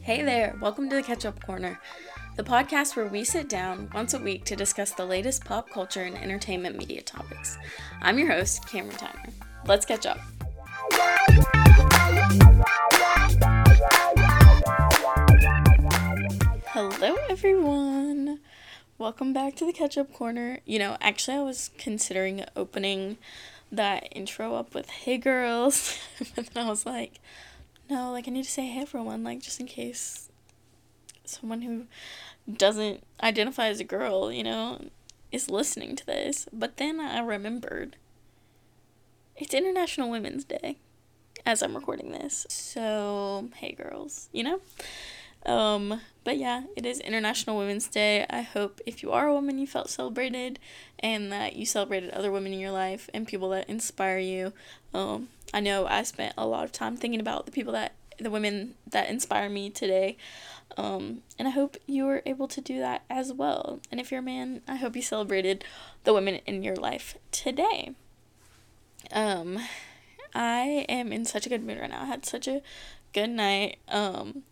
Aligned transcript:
Hey 0.00 0.22
there, 0.22 0.56
welcome 0.60 0.88
to 0.90 0.96
the 0.96 1.02
Catch 1.02 1.24
Up 1.26 1.40
Corner, 1.44 1.78
the 2.36 2.42
podcast 2.42 2.96
where 2.96 3.06
we 3.06 3.22
sit 3.22 3.48
down 3.48 3.88
once 3.94 4.14
a 4.14 4.18
week 4.18 4.44
to 4.46 4.56
discuss 4.56 4.92
the 4.92 5.04
latest 5.04 5.44
pop 5.44 5.70
culture 5.70 6.02
and 6.02 6.16
entertainment 6.16 6.76
media 6.76 7.02
topics. 7.02 7.56
I'm 8.02 8.18
your 8.18 8.28
host, 8.32 8.66
Cameron 8.68 8.96
Tyner. 8.96 9.32
Let's 9.66 9.86
catch 9.86 10.06
up. 10.06 10.18
Hello, 16.66 17.16
everyone. 17.28 18.40
Welcome 18.98 19.34
back 19.34 19.56
to 19.56 19.66
the 19.66 19.74
Catch 19.74 19.98
Up 19.98 20.10
Corner. 20.10 20.60
You 20.64 20.78
know, 20.78 20.96
actually, 21.02 21.36
I 21.36 21.42
was 21.42 21.70
considering 21.76 22.46
opening 22.56 23.18
that 23.70 24.08
intro 24.10 24.54
up 24.54 24.74
with 24.74 24.88
Hey 24.88 25.18
Girls, 25.18 25.98
but 26.34 26.46
then 26.46 26.64
I 26.64 26.70
was 26.70 26.86
like, 26.86 27.20
no, 27.90 28.10
like, 28.10 28.26
I 28.26 28.30
need 28.30 28.44
to 28.44 28.50
say 28.50 28.64
hey 28.64 28.80
everyone, 28.80 29.22
like, 29.22 29.42
just 29.42 29.60
in 29.60 29.66
case 29.66 30.30
someone 31.26 31.60
who 31.60 31.84
doesn't 32.50 33.02
identify 33.22 33.68
as 33.68 33.80
a 33.80 33.84
girl, 33.84 34.32
you 34.32 34.42
know, 34.42 34.86
is 35.30 35.50
listening 35.50 35.94
to 35.96 36.06
this. 36.06 36.48
But 36.50 36.78
then 36.78 36.98
I 36.98 37.20
remembered 37.20 37.96
it's 39.36 39.52
International 39.52 40.08
Women's 40.08 40.46
Day 40.46 40.78
as 41.44 41.62
I'm 41.62 41.74
recording 41.74 42.12
this. 42.12 42.46
So, 42.48 43.50
hey 43.56 43.72
girls, 43.72 44.30
you 44.32 44.42
know? 44.42 44.60
Um, 45.44 46.00
but 46.26 46.38
yeah, 46.38 46.64
it 46.74 46.84
is 46.84 46.98
International 46.98 47.56
Women's 47.56 47.86
Day. 47.86 48.26
I 48.28 48.42
hope 48.42 48.80
if 48.84 49.00
you 49.00 49.12
are 49.12 49.28
a 49.28 49.32
woman, 49.32 49.58
you 49.58 49.66
felt 49.68 49.88
celebrated 49.88 50.58
and 50.98 51.30
that 51.30 51.54
you 51.54 51.64
celebrated 51.64 52.10
other 52.10 52.32
women 52.32 52.52
in 52.52 52.58
your 52.58 52.72
life 52.72 53.08
and 53.14 53.28
people 53.28 53.50
that 53.50 53.70
inspire 53.70 54.18
you. 54.18 54.52
Um, 54.92 55.28
I 55.54 55.60
know 55.60 55.86
I 55.86 56.02
spent 56.02 56.34
a 56.36 56.44
lot 56.44 56.64
of 56.64 56.72
time 56.72 56.96
thinking 56.96 57.20
about 57.20 57.46
the 57.46 57.52
people 57.52 57.72
that, 57.74 57.92
the 58.18 58.28
women 58.28 58.74
that 58.90 59.08
inspire 59.08 59.48
me 59.48 59.70
today. 59.70 60.16
Um, 60.76 61.22
and 61.38 61.46
I 61.46 61.52
hope 61.52 61.76
you 61.86 62.04
were 62.06 62.24
able 62.26 62.48
to 62.48 62.60
do 62.60 62.80
that 62.80 63.04
as 63.08 63.32
well. 63.32 63.78
And 63.92 64.00
if 64.00 64.10
you're 64.10 64.18
a 64.18 64.24
man, 64.24 64.62
I 64.66 64.74
hope 64.74 64.96
you 64.96 65.02
celebrated 65.02 65.64
the 66.02 66.12
women 66.12 66.40
in 66.44 66.64
your 66.64 66.74
life 66.74 67.16
today. 67.30 67.94
Um, 69.12 69.60
I 70.34 70.86
am 70.88 71.12
in 71.12 71.24
such 71.24 71.46
a 71.46 71.48
good 71.48 71.62
mood 71.62 71.78
right 71.78 71.88
now. 71.88 72.02
I 72.02 72.06
had 72.06 72.26
such 72.26 72.48
a 72.48 72.62
good 73.12 73.30
night. 73.30 73.76
Um, 73.86 74.42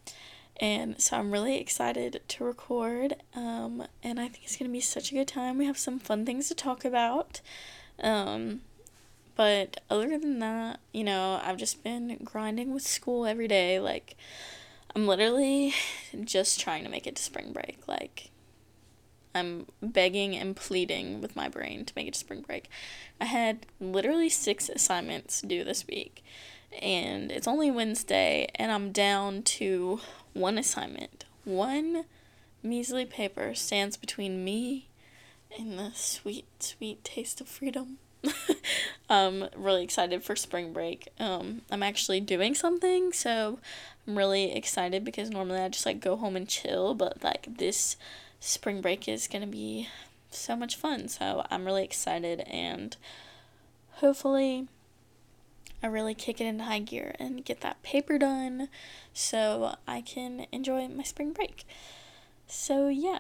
and 0.60 1.00
so 1.00 1.16
I'm 1.16 1.33
really 1.33 1.58
excited 1.58 2.22
to 2.28 2.44
record. 2.44 3.16
Um, 3.34 3.86
and 4.02 4.20
I 4.20 4.28
think 4.28 4.44
it's 4.44 4.56
going 4.56 4.70
to 4.70 4.72
be 4.72 4.80
such 4.80 5.11
a 5.11 5.14
good 5.14 5.28
time. 5.28 5.58
We 5.58 5.66
have 5.66 5.78
some 5.78 5.98
fun 5.98 6.24
things 6.24 6.48
to 6.48 6.55
talk 6.55 6.84
about. 6.84 7.41
Um, 8.02 8.61
but 9.36 9.80
other 9.91 10.16
than 10.19 10.38
that, 10.38 10.80
you 10.92 11.05
know, 11.05 11.41
I've 11.42 11.56
just 11.56 11.83
been 11.83 12.19
grinding 12.22 12.72
with 12.72 12.86
school 12.86 13.27
every 13.27 13.48
day. 13.48 13.80
Like, 13.80 14.16
I'm 14.94 15.06
literally 15.08 15.74
just 16.24 16.61
trying 16.61 16.84
to 16.84 16.91
make 16.91 17.06
it 17.06 17.16
to 17.16 17.22
spring 17.22 17.52
break. 17.52 17.78
Like, 17.89 18.30
I'm 19.34 19.66
begging 19.83 20.36
and 20.36 20.55
pleading 20.55 21.20
with 21.20 21.34
my 21.34 21.48
brain 21.48 21.84
to 21.84 21.92
make 21.96 22.06
it 22.06 22.14
to 22.14 22.20
spring 22.20 22.42
break. 22.42 22.70
I 23.20 23.24
had 23.24 23.66
literally 23.80 24.28
six 24.28 24.68
assignments 24.68 25.42
due 25.42 25.64
this 25.64 25.86
week, 25.89 26.22
and 26.80 27.30
it's 27.30 27.48
only 27.48 27.70
Wednesday, 27.70 28.48
and 28.55 28.72
I'm 28.72 28.92
down 28.92 29.42
to 29.42 30.00
one 30.33 30.58
assignment. 30.58 31.25
One 31.44 32.05
measly 32.62 33.05
paper 33.05 33.55
stands 33.55 33.97
between 33.97 34.44
me 34.44 34.89
and 35.56 35.78
the 35.78 35.91
sweet, 35.95 36.47
sweet 36.61 37.05
taste 37.05 37.41
of 37.41 37.48
freedom. 37.48 37.98
I'm 39.11 39.48
really 39.55 39.84
excited 39.84 40.22
for 40.25 40.34
spring 40.34 40.72
break. 40.72 41.08
Um, 41.20 41.62
I'm 41.70 41.83
actually 41.83 42.20
doing 42.20 42.55
something, 42.55 43.12
so 43.12 43.58
I'm 44.06 44.17
really 44.17 44.55
excited 44.55 45.05
because 45.05 45.30
normally 45.30 45.61
I 45.61 45.69
just 45.69 45.86
like 45.86 46.01
go 46.01 46.17
home 46.17 46.36
and 46.36 46.48
chill, 46.48 46.95
but 46.95 47.23
like 47.23 47.58
this 47.58 47.96
spring 48.40 48.80
break 48.80 49.08
is 49.08 49.29
gonna 49.29 49.46
be 49.46 49.89
so 50.30 50.57
much 50.57 50.77
fun. 50.77 51.08
So 51.08 51.46
I'm 51.51 51.64
really 51.64 51.84
excited 51.84 52.40
and 52.40 52.96
hopefully 53.96 54.68
I 55.84 55.89
really 55.89 56.14
kick 56.14 56.40
it 56.40 56.46
into 56.46 56.64
high 56.64 56.78
gear 56.78 57.14
and 57.18 57.45
get 57.45 57.61
that 57.61 57.83
paper 57.83 58.17
done 58.17 58.70
so 59.12 59.74
I 59.86 60.00
can 60.00 60.46
enjoy 60.50 60.89
my 60.89 61.02
spring 61.02 61.34
break. 61.34 61.67
So 62.46 62.89
yeah, 62.89 63.18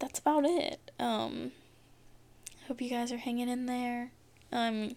that's 0.00 0.18
about 0.18 0.44
it. 0.44 0.90
Um 0.98 1.52
hope 2.66 2.82
you 2.82 2.90
guys 2.90 3.12
are 3.12 3.18
hanging 3.18 3.48
in 3.48 3.66
there. 3.66 4.10
Um 4.50 4.96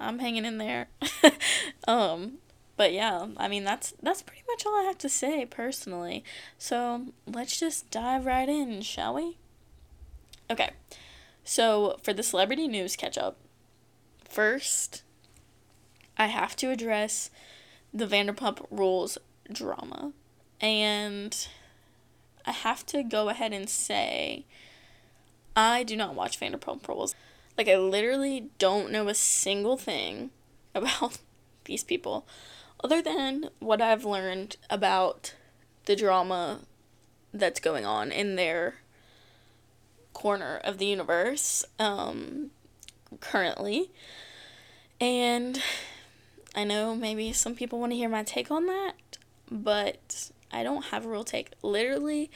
I'm 0.00 0.18
hanging 0.18 0.44
in 0.44 0.58
there. 0.58 0.88
um 1.86 2.38
but 2.76 2.92
yeah, 2.92 3.28
I 3.36 3.46
mean 3.46 3.62
that's 3.62 3.94
that's 4.02 4.22
pretty 4.22 4.42
much 4.48 4.66
all 4.66 4.80
I 4.80 4.86
have 4.88 4.98
to 4.98 5.08
say 5.08 5.46
personally. 5.46 6.24
So, 6.58 7.06
let's 7.28 7.60
just 7.60 7.90
dive 7.92 8.26
right 8.26 8.48
in, 8.48 8.82
shall 8.82 9.14
we? 9.14 9.38
Okay. 10.50 10.70
So, 11.44 11.96
for 12.02 12.12
the 12.12 12.24
celebrity 12.24 12.66
news 12.66 12.96
catch 12.96 13.16
up, 13.16 13.36
first 14.28 15.04
I 16.18 16.26
have 16.26 16.56
to 16.56 16.70
address 16.70 17.30
the 17.92 18.06
Vanderpump 18.06 18.66
Rules 18.70 19.18
drama. 19.52 20.12
And 20.60 21.46
I 22.44 22.52
have 22.52 22.86
to 22.86 23.02
go 23.02 23.28
ahead 23.28 23.52
and 23.52 23.68
say 23.68 24.44
I 25.54 25.82
do 25.82 25.96
not 25.96 26.14
watch 26.14 26.38
Vanderpump 26.38 26.86
Rules. 26.86 27.14
Like 27.56 27.68
I 27.68 27.76
literally 27.76 28.50
don't 28.58 28.92
know 28.92 29.08
a 29.08 29.14
single 29.14 29.76
thing 29.76 30.30
about 30.74 31.18
these 31.64 31.82
people 31.82 32.26
other 32.84 33.00
than 33.00 33.48
what 33.58 33.80
I've 33.80 34.04
learned 34.04 34.56
about 34.68 35.34
the 35.86 35.96
drama 35.96 36.60
that's 37.32 37.60
going 37.60 37.86
on 37.86 38.12
in 38.12 38.36
their 38.36 38.76
corner 40.12 40.60
of 40.64 40.78
the 40.78 40.86
universe 40.86 41.64
um 41.78 42.50
currently. 43.20 43.90
And 45.00 45.62
I 46.56 46.64
know 46.64 46.94
maybe 46.94 47.34
some 47.34 47.54
people 47.54 47.78
want 47.78 47.92
to 47.92 47.96
hear 47.96 48.08
my 48.08 48.22
take 48.22 48.50
on 48.50 48.64
that, 48.66 49.18
but 49.50 50.30
I 50.50 50.62
don't 50.62 50.86
have 50.86 51.04
a 51.04 51.08
real 51.08 51.22
take. 51.22 51.52
Literally, 51.62 52.30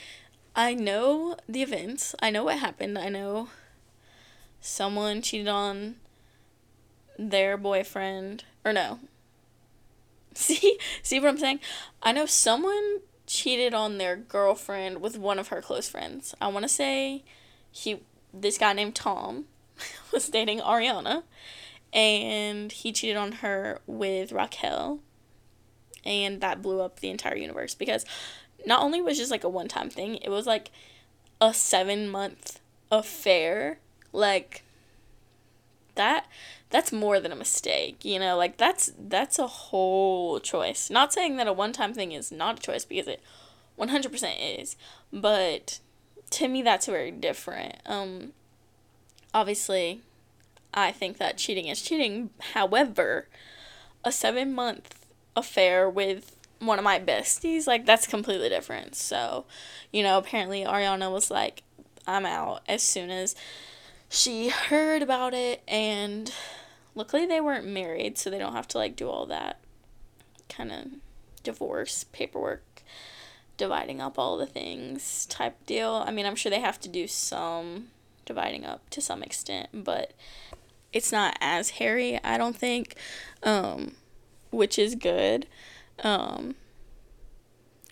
I 0.54 0.74
know 0.74 1.36
the 1.48 1.62
events, 1.62 2.14
I 2.20 2.30
know 2.30 2.44
what 2.44 2.58
happened, 2.58 2.98
I 2.98 3.08
know 3.08 3.48
someone 4.60 5.22
cheated 5.22 5.48
on 5.48 5.96
their 7.18 7.56
boyfriend, 7.56 8.44
or 8.62 8.74
no. 8.74 8.98
See, 10.34 10.78
see 11.02 11.18
what 11.18 11.30
I'm 11.30 11.38
saying? 11.38 11.60
I 12.02 12.12
know 12.12 12.26
someone 12.26 13.00
cheated 13.26 13.72
on 13.72 13.98
their 13.98 14.16
girlfriend 14.16 15.00
with 15.00 15.18
one 15.18 15.38
of 15.38 15.48
her 15.48 15.62
close 15.62 15.88
friends. 15.88 16.34
I 16.40 16.48
want 16.48 16.64
to 16.64 16.68
say 16.68 17.24
he 17.72 18.00
this 18.32 18.58
guy 18.58 18.72
named 18.72 18.94
Tom 18.94 19.46
was 20.12 20.28
dating 20.28 20.60
Ariana 20.60 21.24
and 21.92 22.70
he 22.72 22.92
cheated 22.92 23.16
on 23.16 23.32
her 23.32 23.80
with 23.86 24.32
Raquel 24.32 25.00
and 26.04 26.40
that 26.40 26.62
blew 26.62 26.80
up 26.80 27.00
the 27.00 27.10
entire 27.10 27.36
universe 27.36 27.74
because 27.74 28.04
not 28.66 28.82
only 28.82 29.00
was 29.00 29.18
just 29.18 29.30
like 29.30 29.44
a 29.44 29.48
one 29.48 29.68
time 29.68 29.90
thing, 29.90 30.16
it 30.16 30.28
was 30.28 30.46
like 30.46 30.70
a 31.40 31.52
7 31.52 32.08
month 32.08 32.60
affair. 32.90 33.78
Like 34.12 34.62
that 35.94 36.26
that's 36.70 36.92
more 36.92 37.20
than 37.20 37.32
a 37.32 37.36
mistake, 37.36 38.04
you 38.04 38.18
know? 38.18 38.36
Like 38.36 38.56
that's 38.56 38.92
that's 38.98 39.38
a 39.38 39.46
whole 39.46 40.40
choice. 40.40 40.90
Not 40.90 41.12
saying 41.12 41.36
that 41.36 41.46
a 41.48 41.52
one 41.52 41.72
time 41.72 41.94
thing 41.94 42.12
is 42.12 42.30
not 42.30 42.58
a 42.58 42.62
choice 42.62 42.84
because 42.84 43.08
it 43.08 43.22
100% 43.78 44.60
is, 44.60 44.76
but 45.12 45.80
to 46.30 46.48
me 46.48 46.62
that's 46.62 46.86
very 46.86 47.10
different. 47.10 47.76
Um 47.86 48.32
obviously 49.32 50.02
I 50.72 50.92
think 50.92 51.18
that 51.18 51.38
cheating 51.38 51.66
is 51.66 51.82
cheating. 51.82 52.30
However, 52.54 53.28
a 54.04 54.12
seven 54.12 54.54
month 54.54 55.06
affair 55.36 55.88
with 55.88 56.36
one 56.58 56.78
of 56.78 56.84
my 56.84 57.00
besties, 57.00 57.66
like 57.66 57.86
that's 57.86 58.06
completely 58.06 58.48
different. 58.48 58.94
So, 58.94 59.46
you 59.92 60.02
know, 60.02 60.18
apparently 60.18 60.64
Ariana 60.64 61.12
was 61.12 61.30
like, 61.30 61.62
I'm 62.06 62.26
out 62.26 62.62
as 62.68 62.82
soon 62.82 63.10
as 63.10 63.34
she 64.08 64.48
heard 64.48 65.02
about 65.02 65.34
it 65.34 65.62
and 65.68 66.32
luckily 66.94 67.26
they 67.26 67.40
weren't 67.40 67.66
married, 67.66 68.18
so 68.18 68.30
they 68.30 68.38
don't 68.38 68.54
have 68.54 68.68
to 68.68 68.78
like 68.78 68.96
do 68.96 69.08
all 69.08 69.26
that 69.26 69.60
kind 70.48 70.72
of 70.72 70.86
divorce 71.42 72.04
paperwork 72.12 72.82
dividing 73.56 74.00
up 74.00 74.18
all 74.18 74.36
the 74.36 74.46
things 74.46 75.26
type 75.26 75.54
deal. 75.66 76.02
I 76.06 76.10
mean, 76.10 76.26
I'm 76.26 76.36
sure 76.36 76.50
they 76.50 76.60
have 76.60 76.80
to 76.80 76.88
do 76.88 77.06
some 77.06 77.88
dividing 78.24 78.64
up 78.64 78.88
to 78.90 79.00
some 79.00 79.22
extent, 79.22 79.68
but 79.72 80.12
it's 80.92 81.12
not 81.12 81.36
as 81.40 81.70
hairy, 81.70 82.18
I 82.24 82.38
don't 82.38 82.56
think, 82.56 82.96
um, 83.42 83.92
which 84.50 84.78
is 84.78 84.94
good. 84.94 85.46
Um, 86.02 86.54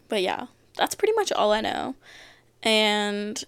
but 0.08 0.22
yeah, 0.22 0.46
that's 0.76 0.94
pretty 0.94 1.14
much 1.14 1.30
all 1.32 1.52
I 1.52 1.60
know. 1.60 1.94
And 2.62 3.42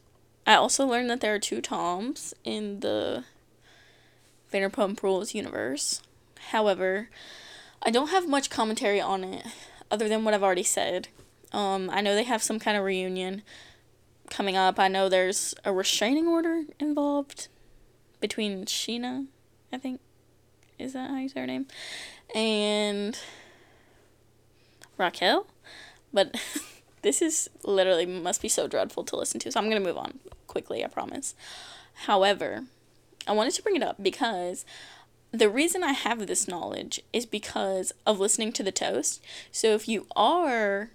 I 0.47 0.55
also 0.55 0.87
learned 0.87 1.11
that 1.11 1.21
there 1.21 1.35
are 1.35 1.39
two 1.39 1.61
Toms 1.61 2.35
in 2.45 2.81
the 2.81 3.25
Vanderpump 4.53 5.03
Rules 5.03 5.35
universe. 5.35 6.03
However, 6.51 7.09
I 7.83 7.91
don't 7.91 8.09
have 8.09 8.29
much 8.29 8.51
commentary 8.51 9.01
on 9.01 9.25
it 9.25 9.47
other 9.91 10.09
than 10.09 10.25
what 10.25 10.35
I've 10.35 10.43
already 10.43 10.63
said. 10.63 11.09
Um, 11.53 11.91
I 11.91 12.01
know 12.01 12.15
they 12.15 12.25
have 12.25 12.43
some 12.43 12.59
kind 12.59 12.77
of 12.77 12.85
reunion 12.85 13.43
coming 14.29 14.57
up. 14.57 14.79
I 14.79 14.89
know 14.89 15.09
there's 15.09 15.55
a 15.65 15.73
restraining 15.73 16.29
order 16.29 16.65
involved 16.79 17.49
between 18.21 18.65
Scheana, 18.67 19.27
I 19.73 19.79
think. 19.79 20.01
Is 20.79 20.95
that 20.95 21.11
how 21.11 21.19
you 21.19 21.29
say 21.29 21.41
her 21.41 21.47
name? 21.47 21.67
And 22.35 23.19
Raquel. 24.97 25.47
But 26.13 26.41
this 27.03 27.21
is 27.23 27.51
literally 27.65 28.07
must 28.07 28.43
be 28.43 28.49
so 28.49 28.67
dreadful 28.67 29.05
to 29.05 29.17
listen 29.17 29.41
to. 29.41 29.53
So 29.53 29.61
I'm 29.61 29.69
going 29.69 29.83
to 29.83 29.87
move 29.87 29.99
on 29.99 30.21
quickly, 30.47 30.85
I 30.85 30.89
promise. 30.89 31.35
However, 32.07 32.65
I 33.27 33.33
wanted 33.33 33.55
to 33.55 33.63
bring 33.63 33.77
it 33.77 33.83
up 33.83 34.03
because 34.03 34.65
the 35.33 35.49
reason 35.49 35.85
I 35.85 35.93
have 35.93 36.27
this 36.27 36.49
knowledge 36.49 37.01
is 37.13 37.27
because 37.27 37.93
of 38.07 38.19
listening 38.19 38.53
to 38.55 38.63
the 38.63 38.73
toast. 38.73 39.23
So 39.53 39.75
if 39.75 39.87
you 39.87 40.07
are 40.17 40.91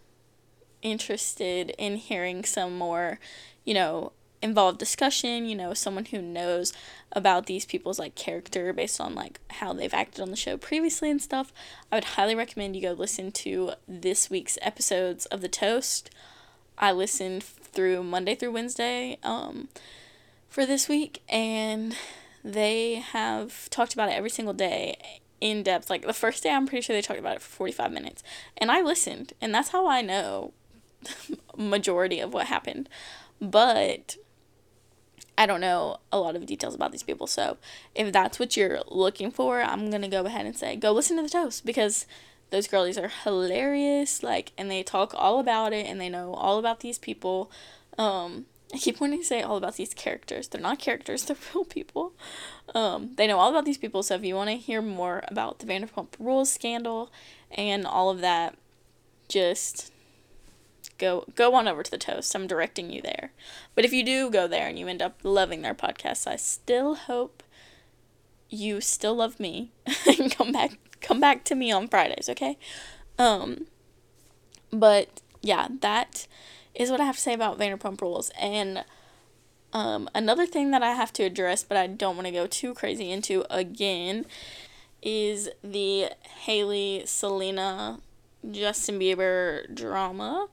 interested 0.82 1.74
in 1.78 1.96
hearing 1.96 2.44
some 2.44 2.78
more, 2.78 3.20
you 3.64 3.74
know, 3.74 4.12
involved 4.42 4.80
discussion, 4.80 5.46
you 5.46 5.56
know, 5.56 5.74
someone 5.74 6.06
who 6.06 6.22
knows 6.22 6.74
about 7.12 7.46
these 7.46 7.66
people's 7.66 8.00
like 8.00 8.16
character 8.16 8.74
based 8.74 9.00
on 9.00 9.16
like 9.16 9.40
how 9.50 9.74
they've 9.74 9.94
acted 9.94 10.22
on 10.22 10.32
the 10.32 10.36
show 10.36 10.58
previously 10.58 11.10
and 11.10 11.22
stuff, 11.22 11.52
I 11.92 11.96
would 11.96 12.04
highly 12.04 12.36
recommend 12.36 12.76
you 12.76 12.82
go 12.82 12.92
listen 12.92 13.32
to 13.32 13.72
this 13.88 14.30
week's 14.30 14.58
episodes 14.62 15.26
of 15.28 15.42
The 15.42 15.48
Toast. 15.48 16.10
I 16.78 16.92
listened 16.92 17.44
through 17.44 18.04
Monday 18.04 18.36
through 18.36 18.52
Wednesday 18.52 19.18
um 19.24 19.70
for 20.50 20.66
this 20.66 20.88
week 20.88 21.22
and 21.28 21.96
they 22.44 22.96
have 22.96 23.70
talked 23.70 23.94
about 23.94 24.10
it 24.10 24.14
every 24.14 24.30
single 24.30 24.54
day 24.54 24.96
in 25.42 25.64
depth. 25.64 25.90
Like 25.90 26.06
the 26.06 26.14
first 26.14 26.44
day 26.44 26.52
I'm 26.52 26.68
pretty 26.68 26.82
sure 26.82 26.96
they 26.96 27.02
talked 27.02 27.20
about 27.20 27.36
it 27.36 27.42
for 27.42 27.50
45 27.50 27.92
minutes 27.92 28.24
and 28.58 28.72
I 28.72 28.82
listened 28.82 29.34
and 29.42 29.54
that's 29.54 29.70
how 29.70 29.88
I 29.88 30.02
know 30.02 30.54
majority 31.58 32.20
of 32.20 32.34
what 32.34 32.48
happened. 32.48 32.90
But 33.42 34.18
I 35.38 35.46
don't 35.46 35.62
know 35.62 35.98
a 36.12 36.20
lot 36.20 36.36
of 36.36 36.46
details 36.46 36.76
about 36.76 36.92
these 36.92 37.04
people. 37.04 37.28
So 37.28 37.58
if 37.94 38.12
that's 38.12 38.40
what 38.40 38.56
you're 38.56 38.82
looking 38.88 39.32
for, 39.32 39.62
I'm 39.62 39.90
going 39.90 40.02
to 40.02 40.08
go 40.08 40.26
ahead 40.26 40.46
and 40.46 40.58
say 40.58 40.76
go 40.76 40.92
listen 40.92 41.18
to 41.18 41.24
the 41.24 41.30
toast 41.30 41.66
because 41.66 42.06
those 42.52 42.68
girlies 42.68 42.98
are 42.98 43.12
hilarious 43.24 44.24
like 44.24 44.52
and 44.58 44.70
they 44.70 44.84
talk 44.84 45.14
all 45.16 45.40
about 45.40 45.74
it 45.74 45.86
and 45.88 46.00
they 46.00 46.10
know 46.10 46.34
all 46.34 46.58
about 46.58 46.80
these 46.80 46.98
people. 46.98 47.52
Um 47.98 48.46
I 48.74 48.78
keep 48.78 49.00
wanting 49.00 49.20
to 49.20 49.26
say 49.26 49.42
all 49.42 49.58
about 49.58 49.76
these 49.76 49.94
characters. 49.94 50.48
They're 50.48 50.60
not 50.60 50.80
characters, 50.80 51.24
they're 51.26 51.38
real 51.54 51.66
people. 51.66 52.14
Um, 52.74 53.12
they 53.16 53.28
know 53.28 53.38
all 53.38 53.50
about 53.50 53.64
these 53.64 53.78
people, 53.78 54.04
so 54.04 54.16
if 54.16 54.24
you 54.24 54.36
want 54.36 54.50
to 54.50 54.58
hear 54.58 54.82
more 54.82 55.24
about 55.28 55.60
the 55.60 55.66
Vanderpump 55.66 56.10
Rules 56.20 56.52
scandal 56.52 57.12
and 57.52 57.86
all 57.86 58.10
of 58.10 58.22
that, 58.22 58.58
just 59.30 59.94
go 60.98 61.26
go 61.36 61.56
on 61.56 61.68
over 61.68 61.84
to 61.84 61.92
the 61.92 61.98
toast. 61.98 62.36
I'm 62.36 62.48
directing 62.48 62.92
you 62.92 63.02
there. 63.02 63.32
But 63.74 63.86
if 63.86 63.94
you 63.94 64.04
do 64.04 64.30
go 64.30 64.48
there 64.48 64.68
and 64.68 64.78
you 64.78 64.88
end 64.88 65.02
up 65.02 65.20
loving 65.24 65.62
their 65.62 65.76
podcast, 65.76 66.28
I 66.28 66.36
still 66.36 66.96
hope 66.96 67.44
you 68.50 68.82
still 68.82 69.16
love 69.16 69.40
me 69.40 69.72
and 70.06 70.36
come 70.36 70.52
back 70.52 70.78
come 71.02 71.20
back 71.20 71.44
to 71.46 71.56
me 71.56 71.72
on 71.72 71.88
Fridays, 71.88 72.30
okay? 72.30 72.58
Um 73.18 73.68
but 74.72 75.22
yeah, 75.42 75.68
that 75.82 76.28
is 76.74 76.92
what 76.92 77.00
I 77.00 77.06
have 77.06 77.16
to 77.16 77.22
say 77.22 77.34
about 77.34 77.58
Vanderpump 77.58 78.02
Rules. 78.02 78.32
And 78.40 78.84
um, 79.74 80.10
another 80.14 80.46
thing 80.46 80.72
that 80.72 80.84
I 80.84 80.92
have 80.92 81.14
to 81.14 81.24
address, 81.24 81.64
but 81.64 81.78
I 81.78 81.88
don't 81.88 82.16
want 82.16 82.28
to 82.28 82.32
go 82.32 82.48
too 82.48 82.74
crazy 82.74 83.12
into 83.12 83.46
again, 83.50 84.26
is 85.02 85.50
the 85.64 86.10
Hailey, 86.46 87.04
Selena, 87.06 88.00
Justin 88.50 89.00
Bieber 89.00 89.74
drama. 89.74 90.48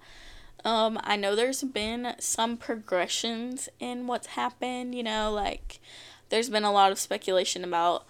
Um, 0.65 1.01
I 1.03 1.17
know 1.17 1.35
there's 1.35 1.63
been 1.63 2.15
some 2.19 2.57
progressions 2.57 3.69
in 3.81 4.07
what's 4.07 4.29
happened, 4.29 4.95
you 4.95 5.03
know, 5.03 5.33
like 5.33 5.81
there's 6.29 6.49
been 6.49 6.65
a 6.65 6.73
lot 6.73 6.93
of 6.93 6.99
speculation 6.99 7.65
about 7.65 8.07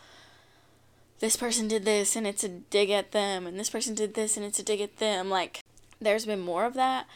this 1.23 1.37
person 1.37 1.69
did 1.69 1.85
this 1.85 2.17
and 2.17 2.27
it's 2.27 2.45
a 2.45 2.49
dig 2.49 2.91
at 2.91 3.13
them, 3.13 3.47
and 3.47 3.59
this 3.59 3.71
person 3.71 3.95
did 3.95 4.15
this 4.15 4.37
and 4.37 4.45
it's 4.45 4.59
a 4.59 4.63
dig 4.63 4.81
at 4.81 4.99
them. 4.99 5.31
Like, 5.31 5.61
there's 6.01 6.27
been 6.27 6.41
more 6.41 6.67
of 6.67 6.75
that. 6.75 7.07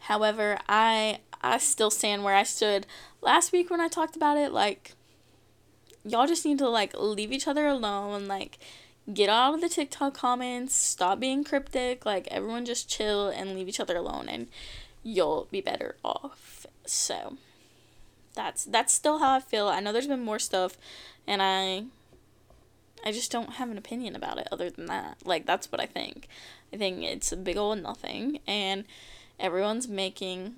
However, 0.00 0.58
I 0.68 1.20
I 1.42 1.58
still 1.58 1.90
stand 1.90 2.22
where 2.22 2.34
I 2.34 2.42
stood 2.42 2.86
last 3.22 3.52
week 3.52 3.70
when 3.70 3.80
I 3.80 3.88
talked 3.88 4.14
about 4.14 4.36
it. 4.36 4.52
Like, 4.52 4.92
y'all 6.04 6.26
just 6.26 6.44
need 6.44 6.58
to 6.58 6.68
like 6.68 6.94
leave 6.98 7.32
each 7.32 7.48
other 7.48 7.66
alone. 7.66 8.26
Like, 8.26 8.58
get 9.12 9.28
out 9.28 9.54
of 9.54 9.60
the 9.60 9.68
TikTok 9.68 10.14
comments, 10.14 10.74
stop 10.74 11.20
being 11.20 11.44
cryptic, 11.44 12.04
like 12.04 12.26
everyone 12.28 12.64
just 12.64 12.88
chill 12.88 13.28
and 13.28 13.54
leave 13.54 13.68
each 13.68 13.80
other 13.80 13.96
alone 13.96 14.28
and 14.28 14.48
you'll 15.02 15.46
be 15.50 15.60
better 15.60 15.96
off. 16.04 16.66
So 16.84 17.36
that's 18.34 18.64
that's 18.64 18.92
still 18.92 19.18
how 19.18 19.34
I 19.34 19.40
feel. 19.40 19.68
I 19.68 19.80
know 19.80 19.92
there's 19.92 20.06
been 20.06 20.24
more 20.24 20.38
stuff 20.38 20.76
and 21.26 21.40
I 21.40 21.84
I 23.04 23.12
just 23.12 23.30
don't 23.30 23.54
have 23.54 23.70
an 23.70 23.78
opinion 23.78 24.16
about 24.16 24.38
it 24.38 24.48
other 24.50 24.70
than 24.70 24.86
that. 24.86 25.18
Like 25.24 25.46
that's 25.46 25.70
what 25.70 25.80
I 25.80 25.86
think. 25.86 26.28
I 26.72 26.76
think 26.76 27.02
it's 27.02 27.30
a 27.30 27.36
big 27.36 27.56
old 27.56 27.80
nothing 27.82 28.40
and 28.46 28.84
everyone's 29.38 29.86
making 29.86 30.56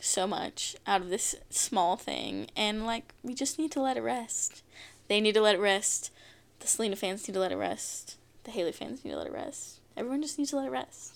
so 0.00 0.26
much 0.26 0.76
out 0.86 1.00
of 1.00 1.10
this 1.10 1.34
small 1.50 1.96
thing 1.96 2.48
and 2.56 2.86
like 2.86 3.14
we 3.22 3.34
just 3.34 3.58
need 3.58 3.72
to 3.72 3.80
let 3.80 3.96
it 3.96 4.02
rest. 4.02 4.62
They 5.08 5.20
need 5.20 5.34
to 5.34 5.40
let 5.40 5.54
it 5.54 5.60
rest 5.60 6.10
the 6.60 6.66
Selena 6.66 6.96
fans 6.96 7.26
need 7.26 7.34
to 7.34 7.40
let 7.40 7.52
it 7.52 7.56
rest. 7.56 8.16
The 8.44 8.50
Hailey 8.50 8.72
fans 8.72 9.04
need 9.04 9.10
to 9.10 9.18
let 9.18 9.26
it 9.26 9.32
rest. 9.32 9.80
Everyone 9.96 10.22
just 10.22 10.38
needs 10.38 10.50
to 10.50 10.56
let 10.56 10.66
it 10.66 10.70
rest. 10.70 11.14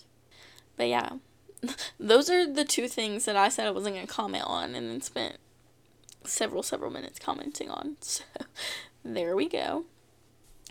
But 0.77 0.87
yeah, 0.87 1.13
those 1.99 2.29
are 2.29 2.51
the 2.51 2.65
two 2.65 2.87
things 2.87 3.25
that 3.25 3.35
I 3.35 3.49
said 3.49 3.67
I 3.67 3.71
wasn't 3.71 3.95
going 3.95 4.07
to 4.07 4.13
comment 4.13 4.43
on 4.45 4.75
and 4.75 4.89
then 4.89 5.01
spent 5.01 5.37
several, 6.23 6.63
several 6.63 6.91
minutes 6.91 7.19
commenting 7.19 7.69
on. 7.69 7.97
So 9.05 9.11
there 9.11 9.35
we 9.35 9.47
go. 9.47 9.85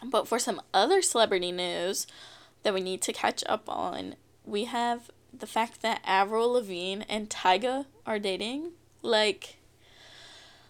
But 0.04 0.26
for 0.26 0.40
some 0.40 0.60
other 0.74 1.02
celebrity 1.02 1.52
news 1.52 2.08
that 2.64 2.74
we 2.74 2.80
need 2.80 3.00
to 3.02 3.12
catch 3.12 3.44
up 3.46 3.68
on, 3.68 4.16
we 4.44 4.64
have 4.64 5.10
the 5.32 5.46
fact 5.46 5.82
that 5.82 6.00
Avril 6.04 6.52
Lavigne 6.52 7.04
and 7.08 7.30
Tyga 7.30 7.86
are 8.04 8.18
dating. 8.18 8.72
Like, 9.02 9.58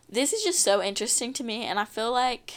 this 0.09 0.35
is 0.35 0.45
just 0.45 0.61
so 0.61 0.83
interesting 0.83 1.33
to 1.35 1.45
me, 1.45 1.65
and 1.65 1.79
I 1.79 1.87
feel 1.87 2.13
like 2.13 2.53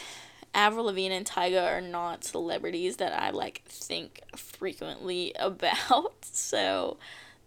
Avril 0.54 0.86
Lavigne 0.86 1.14
and 1.14 1.26
Tyga 1.26 1.64
are 1.64 1.80
not 1.80 2.24
celebrities 2.24 2.96
that 2.96 3.12
I 3.12 3.30
like 3.30 3.62
think 3.66 4.22
frequently 4.36 5.32
about. 5.38 6.24
So 6.24 6.96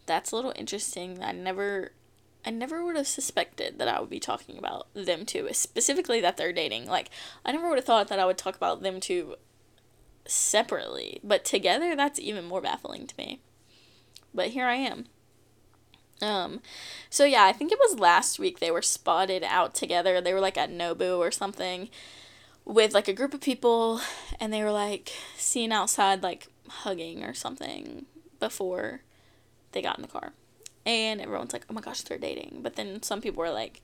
that's 0.05 0.31
a 0.31 0.35
little 0.35 0.53
interesting. 0.55 1.21
I 1.21 1.31
never 1.31 1.91
I 2.43 2.49
never 2.49 2.83
would 2.83 2.95
have 2.95 3.07
suspected 3.07 3.77
that 3.77 3.87
I 3.87 3.99
would 3.99 4.09
be 4.09 4.19
talking 4.19 4.57
about 4.57 4.87
them 4.93 5.25
two, 5.25 5.47
specifically 5.51 6.21
that 6.21 6.37
they're 6.37 6.53
dating. 6.53 6.87
Like 6.87 7.09
I 7.45 7.51
never 7.51 7.69
would 7.69 7.77
have 7.77 7.85
thought 7.85 8.07
that 8.07 8.19
I 8.19 8.25
would 8.25 8.37
talk 8.37 8.55
about 8.55 8.81
them 8.81 8.99
two 8.99 9.35
separately, 10.25 11.19
but 11.23 11.45
together 11.45 11.95
that's 11.95 12.19
even 12.19 12.45
more 12.45 12.61
baffling 12.61 13.07
to 13.07 13.15
me. 13.17 13.41
But 14.33 14.49
here 14.49 14.65
I 14.65 14.75
am. 14.75 15.05
Um, 16.21 16.61
so 17.09 17.25
yeah, 17.25 17.45
I 17.45 17.51
think 17.51 17.71
it 17.71 17.79
was 17.79 17.99
last 17.99 18.37
week 18.37 18.59
they 18.59 18.71
were 18.71 18.83
spotted 18.83 19.43
out 19.43 19.73
together. 19.73 20.21
They 20.21 20.33
were 20.33 20.39
like 20.39 20.57
at 20.57 20.71
Nobu 20.71 21.17
or 21.17 21.31
something 21.31 21.89
with 22.65 22.93
like 22.93 23.07
a 23.07 23.13
group 23.13 23.33
of 23.33 23.41
people 23.41 24.01
and 24.39 24.53
they 24.53 24.63
were 24.63 24.71
like 24.71 25.11
seen 25.35 25.71
outside 25.71 26.23
like 26.23 26.47
hugging 26.67 27.23
or 27.23 27.33
something 27.33 28.05
before 28.39 29.01
they 29.71 29.81
got 29.81 29.97
in 29.97 30.01
the 30.01 30.07
car. 30.07 30.33
And 30.85 31.21
everyone's 31.21 31.53
like, 31.53 31.65
"Oh 31.69 31.73
my 31.73 31.81
gosh, 31.81 32.01
they're 32.01 32.17
dating." 32.17 32.59
But 32.63 32.75
then 32.75 33.03
some 33.03 33.21
people 33.21 33.43
were 33.43 33.51
like, 33.51 33.81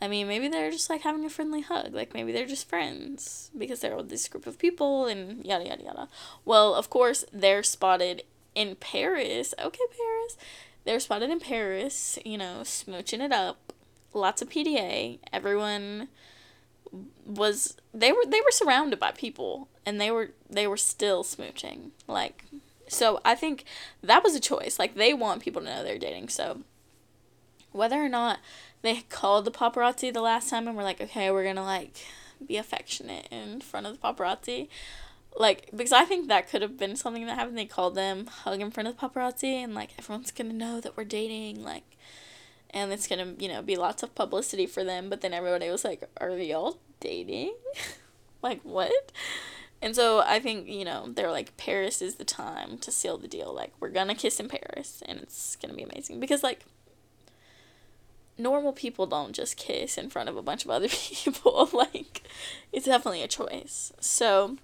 I 0.00 0.06
mean, 0.06 0.28
maybe 0.28 0.48
they're 0.48 0.70
just 0.70 0.90
like 0.90 1.02
having 1.02 1.24
a 1.24 1.30
friendly 1.30 1.60
hug. 1.60 1.92
Like 1.94 2.14
maybe 2.14 2.32
they're 2.32 2.46
just 2.46 2.68
friends 2.68 3.50
because 3.56 3.80
they're 3.80 3.96
with 3.96 4.10
this 4.10 4.28
group 4.28 4.46
of 4.46 4.58
people 4.58 5.06
and 5.06 5.44
yada 5.44 5.66
yada 5.66 5.82
yada. 5.82 6.08
Well, 6.44 6.74
of 6.74 6.88
course, 6.88 7.24
they're 7.32 7.62
spotted 7.62 8.22
in 8.54 8.76
Paris. 8.76 9.54
Okay, 9.58 9.84
Paris. 9.96 10.36
They're 10.84 11.00
spotted 11.00 11.30
in 11.30 11.40
Paris, 11.40 12.18
you 12.24 12.38
know, 12.38 12.60
smooching 12.62 13.20
it 13.20 13.32
up. 13.32 13.72
Lots 14.14 14.40
of 14.40 14.48
PDA. 14.48 15.18
Everyone 15.32 16.08
was 17.26 17.76
they 17.92 18.12
were 18.12 18.24
they 18.26 18.40
were 18.40 18.50
surrounded 18.50 18.98
by 18.98 19.10
people 19.12 19.68
and 19.84 20.00
they 20.00 20.10
were 20.10 20.30
they 20.48 20.66
were 20.66 20.76
still 20.76 21.22
smooching 21.22 21.90
like 22.06 22.44
so 22.88 23.20
i 23.24 23.34
think 23.34 23.64
that 24.02 24.22
was 24.22 24.34
a 24.34 24.40
choice 24.40 24.78
like 24.78 24.94
they 24.94 25.12
want 25.12 25.42
people 25.42 25.60
to 25.60 25.68
know 25.68 25.84
they're 25.84 25.98
dating 25.98 26.28
so 26.28 26.60
whether 27.72 28.02
or 28.02 28.08
not 28.08 28.38
they 28.82 29.02
called 29.08 29.44
the 29.44 29.50
paparazzi 29.50 30.12
the 30.12 30.20
last 30.20 30.48
time 30.48 30.66
and 30.66 30.76
were 30.76 30.82
like 30.82 31.00
okay 31.00 31.30
we're 31.30 31.44
gonna 31.44 31.62
like 31.62 31.98
be 32.46 32.56
affectionate 32.56 33.26
in 33.30 33.60
front 33.60 33.86
of 33.86 33.92
the 33.92 33.98
paparazzi 33.98 34.68
like 35.36 35.68
because 35.76 35.92
i 35.92 36.04
think 36.04 36.28
that 36.28 36.48
could 36.48 36.62
have 36.62 36.78
been 36.78 36.96
something 36.96 37.26
that 37.26 37.38
happened. 37.38 37.58
They 37.58 37.66
called 37.66 37.94
them 37.94 38.26
hug 38.26 38.60
in 38.60 38.70
front 38.70 38.88
of 38.88 38.96
the 38.96 39.08
paparazzi 39.08 39.62
and 39.62 39.74
like 39.74 39.90
everyone's 39.98 40.30
gonna 40.30 40.52
know 40.52 40.80
that 40.80 40.96
we're 40.96 41.04
dating 41.04 41.62
like 41.62 41.96
and 42.70 42.92
it's 42.92 43.06
gonna 43.06 43.34
you 43.38 43.48
know 43.48 43.62
be 43.62 43.76
lots 43.76 44.02
of 44.02 44.14
publicity 44.14 44.66
for 44.66 44.84
them 44.84 45.08
but 45.08 45.20
then 45.20 45.32
everybody 45.32 45.70
was 45.70 45.84
like 45.84 46.02
are 46.20 46.34
they 46.34 46.52
all 46.52 46.78
dating 47.00 47.54
like, 48.42 48.60
what? 48.62 49.12
And 49.80 49.94
so 49.94 50.20
I 50.20 50.40
think, 50.40 50.68
you 50.68 50.84
know, 50.84 51.06
they're 51.08 51.30
like, 51.30 51.56
Paris 51.56 52.02
is 52.02 52.16
the 52.16 52.24
time 52.24 52.78
to 52.78 52.90
seal 52.90 53.16
the 53.16 53.28
deal. 53.28 53.54
Like, 53.54 53.72
we're 53.78 53.90
gonna 53.90 54.14
kiss 54.14 54.40
in 54.40 54.48
Paris 54.48 55.02
and 55.06 55.20
it's 55.20 55.56
gonna 55.56 55.74
be 55.74 55.84
amazing. 55.84 56.18
Because, 56.20 56.42
like, 56.42 56.64
normal 58.36 58.72
people 58.72 59.06
don't 59.06 59.34
just 59.34 59.56
kiss 59.56 59.96
in 59.96 60.10
front 60.10 60.28
of 60.28 60.36
a 60.36 60.42
bunch 60.42 60.64
of 60.64 60.70
other 60.70 60.88
people. 61.12 61.68
like, 61.72 62.22
it's 62.72 62.86
definitely 62.86 63.22
a 63.22 63.28
choice. 63.28 63.92
So, 64.00 64.56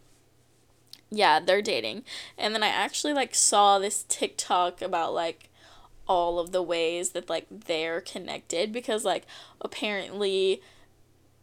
yeah, 1.11 1.39
they're 1.39 1.63
dating. 1.63 2.05
And 2.37 2.55
then 2.55 2.65
I 2.65 2.69
actually, 2.69 3.13
like, 3.13 3.35
saw 3.35 3.79
this 3.79 4.05
TikTok 4.09 4.83
about, 4.83 5.15
like, 5.15 5.49
all 6.07 6.39
of 6.39 6.53
the 6.53 6.63
ways 6.63 7.11
that, 7.11 7.29
like, 7.29 7.47
they're 7.51 8.01
connected. 8.01 8.73
Because, 8.73 9.05
like, 9.05 9.27
apparently, 9.61 10.61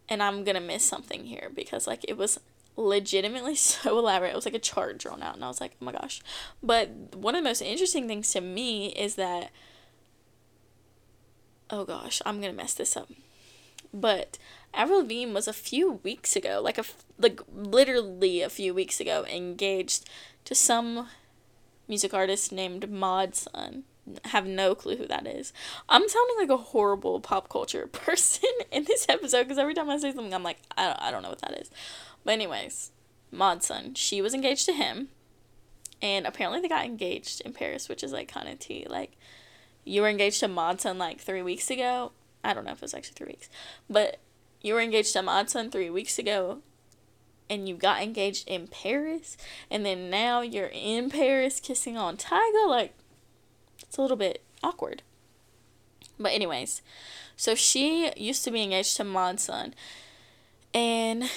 and 0.08 0.22
I'm 0.22 0.44
gonna 0.44 0.60
miss 0.60 0.84
something 0.84 1.24
here 1.24 1.50
because, 1.54 1.86
like, 1.86 2.04
it 2.08 2.16
was 2.16 2.38
legitimately 2.76 3.54
so 3.56 3.98
elaborate. 3.98 4.30
It 4.30 4.36
was 4.36 4.44
like 4.44 4.54
a 4.54 4.58
chart 4.58 4.98
drawn 4.98 5.22
out, 5.22 5.34
and 5.34 5.44
I 5.44 5.48
was 5.48 5.60
like, 5.60 5.72
oh 5.80 5.84
my 5.84 5.92
gosh. 5.92 6.20
But 6.62 6.90
one 7.14 7.34
of 7.34 7.42
the 7.42 7.48
most 7.48 7.62
interesting 7.62 8.06
things 8.06 8.30
to 8.32 8.40
me 8.40 8.88
is 8.88 9.16
that, 9.16 9.50
oh 11.70 11.84
gosh, 11.84 12.20
I'm 12.24 12.40
gonna 12.40 12.52
mess 12.52 12.74
this 12.74 12.96
up. 12.96 13.10
But 13.94 14.38
Avril 14.74 15.00
Lavigne 15.00 15.32
was 15.32 15.46
a 15.46 15.52
few 15.52 16.00
weeks 16.02 16.34
ago, 16.34 16.60
like 16.62 16.78
a 16.78 16.84
like 17.18 17.40
literally 17.54 18.40
a 18.42 18.48
few 18.48 18.72
weeks 18.74 19.00
ago, 19.00 19.24
engaged 19.26 20.08
to 20.44 20.54
some 20.54 21.08
music 21.88 22.14
artist 22.14 22.52
named 22.52 22.90
Mod 22.90 23.34
Sun. 23.34 23.84
Have 24.24 24.46
no 24.46 24.74
clue 24.74 24.96
who 24.96 25.06
that 25.06 25.26
is. 25.26 25.52
I'm 25.88 26.08
sounding 26.08 26.36
like 26.38 26.50
a 26.50 26.56
horrible 26.56 27.20
pop 27.20 27.48
culture 27.48 27.86
person 27.92 28.50
in 28.70 28.84
this 28.84 29.06
episode 29.08 29.44
because 29.44 29.58
every 29.58 29.74
time 29.74 29.88
I 29.88 29.96
say 29.98 30.12
something, 30.12 30.34
I'm 30.34 30.42
like, 30.42 30.58
I 30.76 30.86
don't, 30.86 31.02
I 31.02 31.10
don't 31.10 31.22
know 31.22 31.28
what 31.28 31.42
that 31.42 31.60
is. 31.60 31.70
But 32.24 32.32
anyways, 32.32 32.90
Mod 33.30 33.62
Sun, 33.62 33.94
she 33.94 34.20
was 34.20 34.34
engaged 34.34 34.66
to 34.66 34.72
him, 34.72 35.08
and 36.00 36.26
apparently 36.26 36.60
they 36.60 36.68
got 36.68 36.84
engaged 36.84 37.40
in 37.42 37.52
Paris, 37.52 37.88
which 37.88 38.02
is 38.02 38.12
like 38.12 38.28
kind 38.28 38.48
of 38.48 38.58
tea. 38.58 38.86
Like, 38.88 39.16
you 39.84 40.02
were 40.02 40.08
engaged 40.08 40.40
to 40.40 40.48
Mod 40.48 40.80
Sun 40.80 40.98
like 40.98 41.20
three 41.20 41.42
weeks 41.42 41.70
ago. 41.70 42.12
I 42.44 42.54
don't 42.54 42.64
know 42.64 42.72
if 42.72 42.78
it 42.78 42.82
was 42.82 42.94
actually 42.94 43.14
three 43.14 43.28
weeks, 43.28 43.48
but 43.88 44.18
you 44.60 44.74
were 44.74 44.80
engaged 44.80 45.12
to 45.14 45.22
Mod 45.22 45.48
Sun 45.48 45.70
three 45.70 45.90
weeks 45.90 46.18
ago, 46.18 46.58
and 47.48 47.68
you 47.68 47.76
got 47.76 48.02
engaged 48.02 48.48
in 48.48 48.68
Paris, 48.68 49.36
and 49.70 49.84
then 49.84 50.10
now 50.10 50.40
you're 50.40 50.70
in 50.72 51.10
Paris 51.10 51.60
kissing 51.60 51.96
on 51.96 52.16
Tyga. 52.16 52.68
Like, 52.68 52.94
it's 53.82 53.98
a 53.98 54.02
little 54.02 54.16
bit 54.16 54.42
awkward. 54.62 55.02
But 56.18 56.32
anyways, 56.32 56.82
so 57.36 57.54
she 57.54 58.12
used 58.16 58.44
to 58.44 58.50
be 58.50 58.62
engaged 58.62 58.96
to 58.96 59.04
Mod 59.04 59.40
Sun, 59.40 59.74
and 60.72 61.30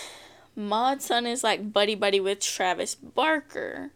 Mod 0.56 1.02
Sun 1.02 1.26
is 1.26 1.44
like 1.44 1.74
buddy 1.74 1.96
buddy 1.96 2.20
with 2.20 2.40
Travis 2.40 2.96
Barker. 2.96 3.92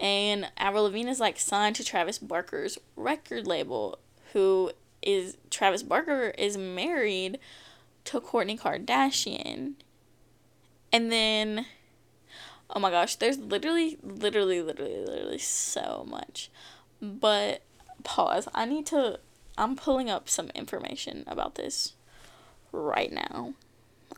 And 0.00 0.52
Avril 0.56 0.84
Lavigne 0.84 1.10
is 1.10 1.18
like 1.18 1.40
signed 1.40 1.74
to 1.76 1.84
Travis 1.84 2.18
Barker's 2.18 2.78
record 2.94 3.48
label, 3.48 3.98
who 4.32 4.70
is 5.02 5.36
Travis 5.50 5.82
Barker 5.82 6.32
is 6.38 6.56
married 6.56 7.38
to 8.04 8.20
Kourtney 8.20 8.58
Kardashian. 8.58 9.74
And 10.92 11.10
then 11.10 11.66
oh 12.70 12.80
my 12.80 12.90
gosh, 12.90 13.16
there's 13.16 13.38
literally 13.38 13.98
literally 14.02 14.62
literally 14.62 15.04
literally 15.04 15.38
so 15.38 16.06
much. 16.08 16.50
But 17.00 17.62
pause. 18.04 18.48
I 18.54 18.64
need 18.64 18.86
to 18.86 19.20
I'm 19.56 19.74
pulling 19.74 20.08
up 20.08 20.28
some 20.28 20.50
information 20.50 21.24
about 21.26 21.56
this 21.56 21.94
right 22.70 23.12
now. 23.12 23.54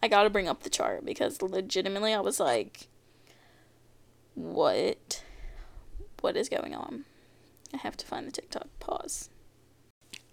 I 0.03 0.09
gotta 0.09 0.31
bring 0.31 0.49
up 0.49 0.63
the 0.63 0.71
chart 0.71 1.05
because 1.05 1.41
legitimately 1.41 2.13
I 2.13 2.21
was 2.21 2.39
like, 2.39 2.89
what? 4.35 5.25
What 6.21 6.37
is 6.37 6.49
going 6.49 6.75
on? 6.75 7.05
I 7.73 7.79
have 7.79 7.97
to 7.97 8.07
find 8.07 8.27
the 8.27 8.33
TikTok. 8.33 8.67
Pause. 8.81 9.31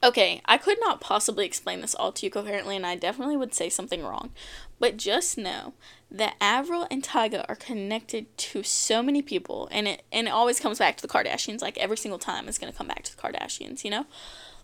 Okay, 0.04 0.42
I 0.46 0.58
could 0.58 0.80
not 0.80 1.02
possibly 1.02 1.46
explain 1.46 1.82
this 1.82 1.96
all 1.96 2.12
to 2.12 2.26
you 2.26 2.30
coherently, 2.30 2.76
and 2.76 2.86
I 2.86 2.96
definitely 2.96 3.36
would 3.36 3.54
say 3.54 3.68
something 3.68 4.04
wrong. 4.04 4.32
But 4.80 4.98
just 4.98 5.40
know 5.40 5.74
that 6.12 6.36
Avril 6.40 6.86
and 6.92 7.02
Tyga 7.02 7.46
are 7.50 7.56
connected 7.56 8.38
to 8.38 8.62
so 8.62 9.02
many 9.02 9.24
people, 9.24 9.68
and 9.72 9.88
it 9.88 10.04
and 10.12 10.28
it 10.28 10.32
always 10.32 10.60
comes 10.60 10.78
back 10.78 10.98
to 10.98 11.02
the 11.02 11.08
Kardashians. 11.08 11.64
Like 11.64 11.78
every 11.80 11.98
single 11.98 12.20
time, 12.20 12.48
it's 12.48 12.60
gonna 12.60 12.72
come 12.72 12.88
back 12.88 13.04
to 13.04 13.16
the 13.16 13.22
Kardashians. 13.22 13.84
You 13.84 13.90
know, 13.90 14.06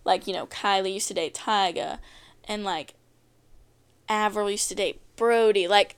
like 0.06 0.28
you 0.28 0.34
know, 0.34 0.46
Kylie 0.46 0.94
used 0.94 1.08
to 1.08 1.16
date 1.16 1.34
Tyga, 1.34 1.98
and 2.46 2.64
like 2.64 2.94
Avril 4.08 4.52
used 4.52 4.70
to 4.70 4.76
date 4.76 5.02
Brody. 5.16 5.68
Like, 5.68 5.96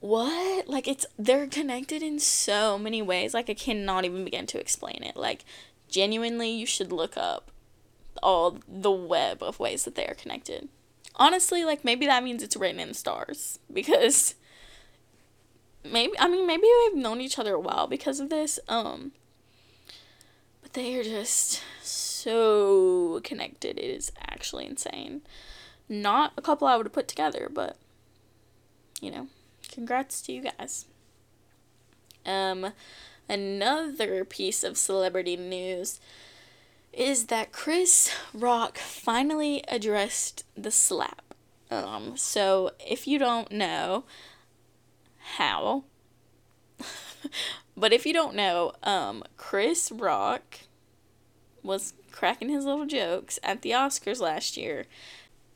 what? 0.00 0.68
Like, 0.68 0.88
it's, 0.88 1.06
they're 1.18 1.46
connected 1.46 2.02
in 2.02 2.18
so 2.18 2.78
many 2.78 3.02
ways. 3.02 3.34
Like, 3.34 3.50
I 3.50 3.54
cannot 3.54 4.04
even 4.04 4.24
begin 4.24 4.46
to 4.46 4.60
explain 4.60 5.02
it. 5.02 5.16
Like, 5.16 5.44
genuinely, 5.88 6.50
you 6.50 6.66
should 6.66 6.92
look 6.92 7.16
up 7.16 7.49
all 8.22 8.58
the 8.68 8.90
web 8.90 9.42
of 9.42 9.60
ways 9.60 9.84
that 9.84 9.94
they 9.94 10.06
are 10.06 10.14
connected. 10.14 10.68
Honestly, 11.16 11.64
like, 11.64 11.84
maybe 11.84 12.06
that 12.06 12.24
means 12.24 12.42
it's 12.42 12.56
written 12.56 12.80
in 12.80 12.94
stars. 12.94 13.58
Because 13.72 14.34
maybe, 15.84 16.12
I 16.18 16.28
mean, 16.28 16.46
maybe 16.46 16.66
they've 16.84 17.02
known 17.02 17.20
each 17.20 17.38
other 17.38 17.54
a 17.54 17.60
while 17.60 17.86
because 17.86 18.20
of 18.20 18.30
this. 18.30 18.58
Um, 18.68 19.12
but 20.62 20.72
they 20.72 20.98
are 20.98 21.04
just 21.04 21.62
so 21.82 23.20
connected. 23.24 23.78
It 23.78 23.84
is 23.84 24.12
actually 24.28 24.66
insane. 24.66 25.22
Not 25.88 26.32
a 26.36 26.42
couple 26.42 26.68
I 26.68 26.76
would 26.76 26.86
have 26.86 26.92
put 26.92 27.08
together, 27.08 27.48
but 27.52 27.76
you 29.00 29.10
know, 29.10 29.28
congrats 29.70 30.22
to 30.22 30.32
you 30.32 30.42
guys. 30.42 30.84
Um, 32.26 32.72
another 33.28 34.24
piece 34.24 34.62
of 34.62 34.76
celebrity 34.76 35.36
news 35.36 36.00
is 36.92 37.26
that 37.26 37.52
Chris 37.52 38.12
Rock 38.34 38.78
finally 38.78 39.62
addressed 39.68 40.44
the 40.56 40.70
slap. 40.70 41.34
Um, 41.70 42.16
so 42.16 42.72
if 42.84 43.06
you 43.06 43.18
don't 43.18 43.52
know 43.52 44.04
how, 45.36 45.84
but 47.76 47.92
if 47.92 48.04
you 48.04 48.12
don't 48.12 48.34
know, 48.34 48.72
um, 48.82 49.22
Chris 49.36 49.92
Rock 49.92 50.60
was 51.62 51.94
cracking 52.10 52.48
his 52.48 52.64
little 52.64 52.86
jokes 52.86 53.38
at 53.42 53.62
the 53.62 53.70
Oscars 53.70 54.20
last 54.20 54.56
year 54.56 54.86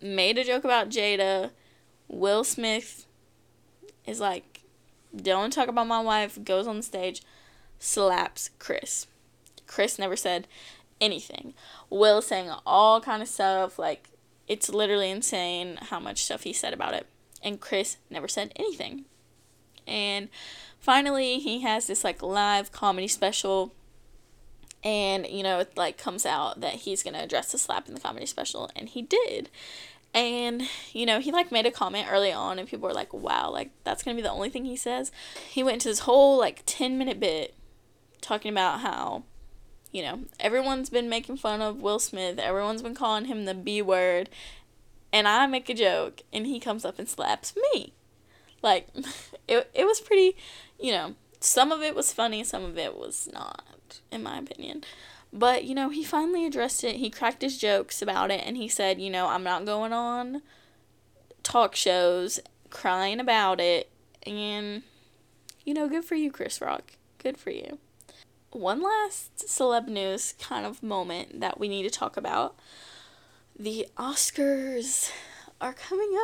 made 0.01 0.39
a 0.39 0.45
joke 0.45 0.65
about 0.65 0.91
Jada. 0.91 1.51
Will 2.09 2.45
Smith 2.45 3.07
is 4.07 4.21
like, 4.21 4.63
don't 5.17 5.53
talk 5.53 5.69
about 5.69 5.87
my 5.87 6.01
wife, 6.01 6.39
goes 6.45 6.67
on 6.67 6.83
stage, 6.83 7.23
slaps 7.79 8.51
Chris. 8.59 9.07
Chris 9.67 9.99
never 9.99 10.17
said 10.17 10.47
anything. 11.01 11.55
Will 11.91 12.23
saying 12.23 12.51
all 12.67 13.01
kind 13.01 13.23
of 13.23 13.29
stuff, 13.29 13.79
like 13.79 14.11
it's 14.47 14.69
literally 14.69 15.11
insane 15.11 15.79
how 15.91 15.99
much 15.99 16.25
stuff 16.25 16.43
he 16.43 16.53
said 16.53 16.75
about 16.75 16.95
it. 16.95 17.07
And 17.43 17.61
Chris 17.61 17.99
never 18.11 18.29
said 18.29 18.53
anything. 18.57 19.05
And 19.87 20.29
finally 20.79 21.39
he 21.39 21.61
has 21.61 21.87
this 21.87 22.05
like 22.05 22.23
live 22.23 22.73
comedy 22.73 23.09
special 23.09 23.75
and 24.83 25.27
you 25.27 25.43
know 25.43 25.61
it 25.61 25.75
like 25.79 25.97
comes 25.97 26.27
out 26.27 26.61
that 26.61 26.75
he's 26.75 27.03
gonna 27.03 27.23
address 27.23 27.53
the 27.53 27.57
slap 27.57 27.89
in 27.89 27.95
the 27.95 28.01
comedy 28.01 28.27
special 28.27 28.71
and 28.77 28.91
he 28.91 29.01
did 29.01 29.49
and, 30.15 30.63
you 30.93 31.07
know, 31.07 31.19
he 31.19 31.33
like 31.33 31.51
made 31.51 31.67
a 31.67 31.73
comment 31.73 32.07
early 32.09 32.33
on 32.33 32.61
and 32.61 32.69
people 32.69 32.89
were 32.89 32.95
like, 32.95 33.13
wow, 33.13 33.51
like 33.51 33.71
that's 33.83 34.05
going 34.05 34.17
to 34.17 34.23
be 34.23 34.27
the 34.27 34.33
only 34.33 34.49
thing 34.49 34.65
he 34.65 34.77
says. 34.77 35.11
He 35.51 35.65
went 35.65 35.75
into 35.75 35.89
this 35.89 36.01
whole 36.01 36.39
like 36.39 36.63
10 36.67 36.97
minute 36.97 37.19
bit 37.19 37.55
talking 38.21 38.53
about 38.53 38.81
how, 38.81 39.25
you 39.95 40.03
know, 40.03 40.25
everyone's 40.41 40.91
been 40.91 41.09
making 41.09 41.37
fun 41.37 41.63
of 41.63 41.81
Will 41.81 42.01
Smith, 42.01 42.39
everyone's 42.41 42.83
been 42.83 42.97
calling 42.97 43.27
him 43.27 43.45
the 43.45 43.55
B 43.55 43.81
word, 43.81 44.29
and 45.13 45.29
I 45.29 45.47
make 45.47 45.69
a 45.69 45.75
joke 45.75 46.23
and 46.33 46.47
he 46.47 46.59
comes 46.59 46.85
up 46.85 46.99
and 46.99 47.09
slaps 47.09 47.55
me. 47.73 47.93
Like, 48.61 48.89
it, 49.49 49.71
it 49.73 49.87
was 49.87 50.01
pretty, 50.01 50.37
you 50.81 50.91
know, 50.91 51.15
some 51.39 51.71
of 51.71 51.81
it 51.81 51.95
was 51.95 52.13
funny, 52.13 52.43
some 52.43 52.65
of 52.65 52.77
it 52.77 52.97
was 52.97 53.29
not, 53.33 54.01
in 54.11 54.25
my 54.25 54.39
opinion. 54.39 54.83
But, 55.33 55.63
you 55.63 55.77
know, 55.77 55.91
he 55.91 56.03
finally 56.03 56.45
addressed 56.45 56.83
it. 56.83 56.97
He 56.97 57.09
cracked 57.09 57.43
his 57.43 57.57
jokes 57.57 58.03
about 58.03 58.33
it 58.33 58.43
and 58.45 58.57
he 58.57 58.67
said, 58.67 59.01
you 59.01 59.11
know, 59.11 59.29
I'm 59.29 59.45
not 59.45 59.65
going 59.65 59.93
on 59.93 60.43
talk 61.45 61.77
shows 61.77 62.41
crying 62.71 63.21
about 63.21 63.61
it. 63.61 63.91
And, 64.27 64.83
you 65.65 65.73
know, 65.73 65.89
good 65.89 66.05
for 66.05 66.17
you, 66.17 66.33
Chris 66.33 66.61
Rock. 66.61 66.97
Good 67.19 67.37
for 67.37 67.51
you. 67.51 67.79
One 68.55 68.83
last 68.83 69.49
celeb 69.49 69.89
news 69.89 70.35
kind 70.39 70.65
of 70.65 70.81
moment 70.81 71.41
that 71.41 71.59
we 71.59 71.67
need 71.67 71.83
to 71.83 71.91
talk 71.91 72.17
about. 72.17 72.55
The 73.59 73.89
Oscars 73.97 75.11
are 75.61 75.73
coming 75.73 76.17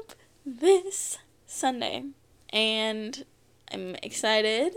up 0.00 0.12
this 0.44 1.18
Sunday. 1.46 2.06
And 2.52 3.24
I'm 3.72 3.94
excited. 4.02 4.74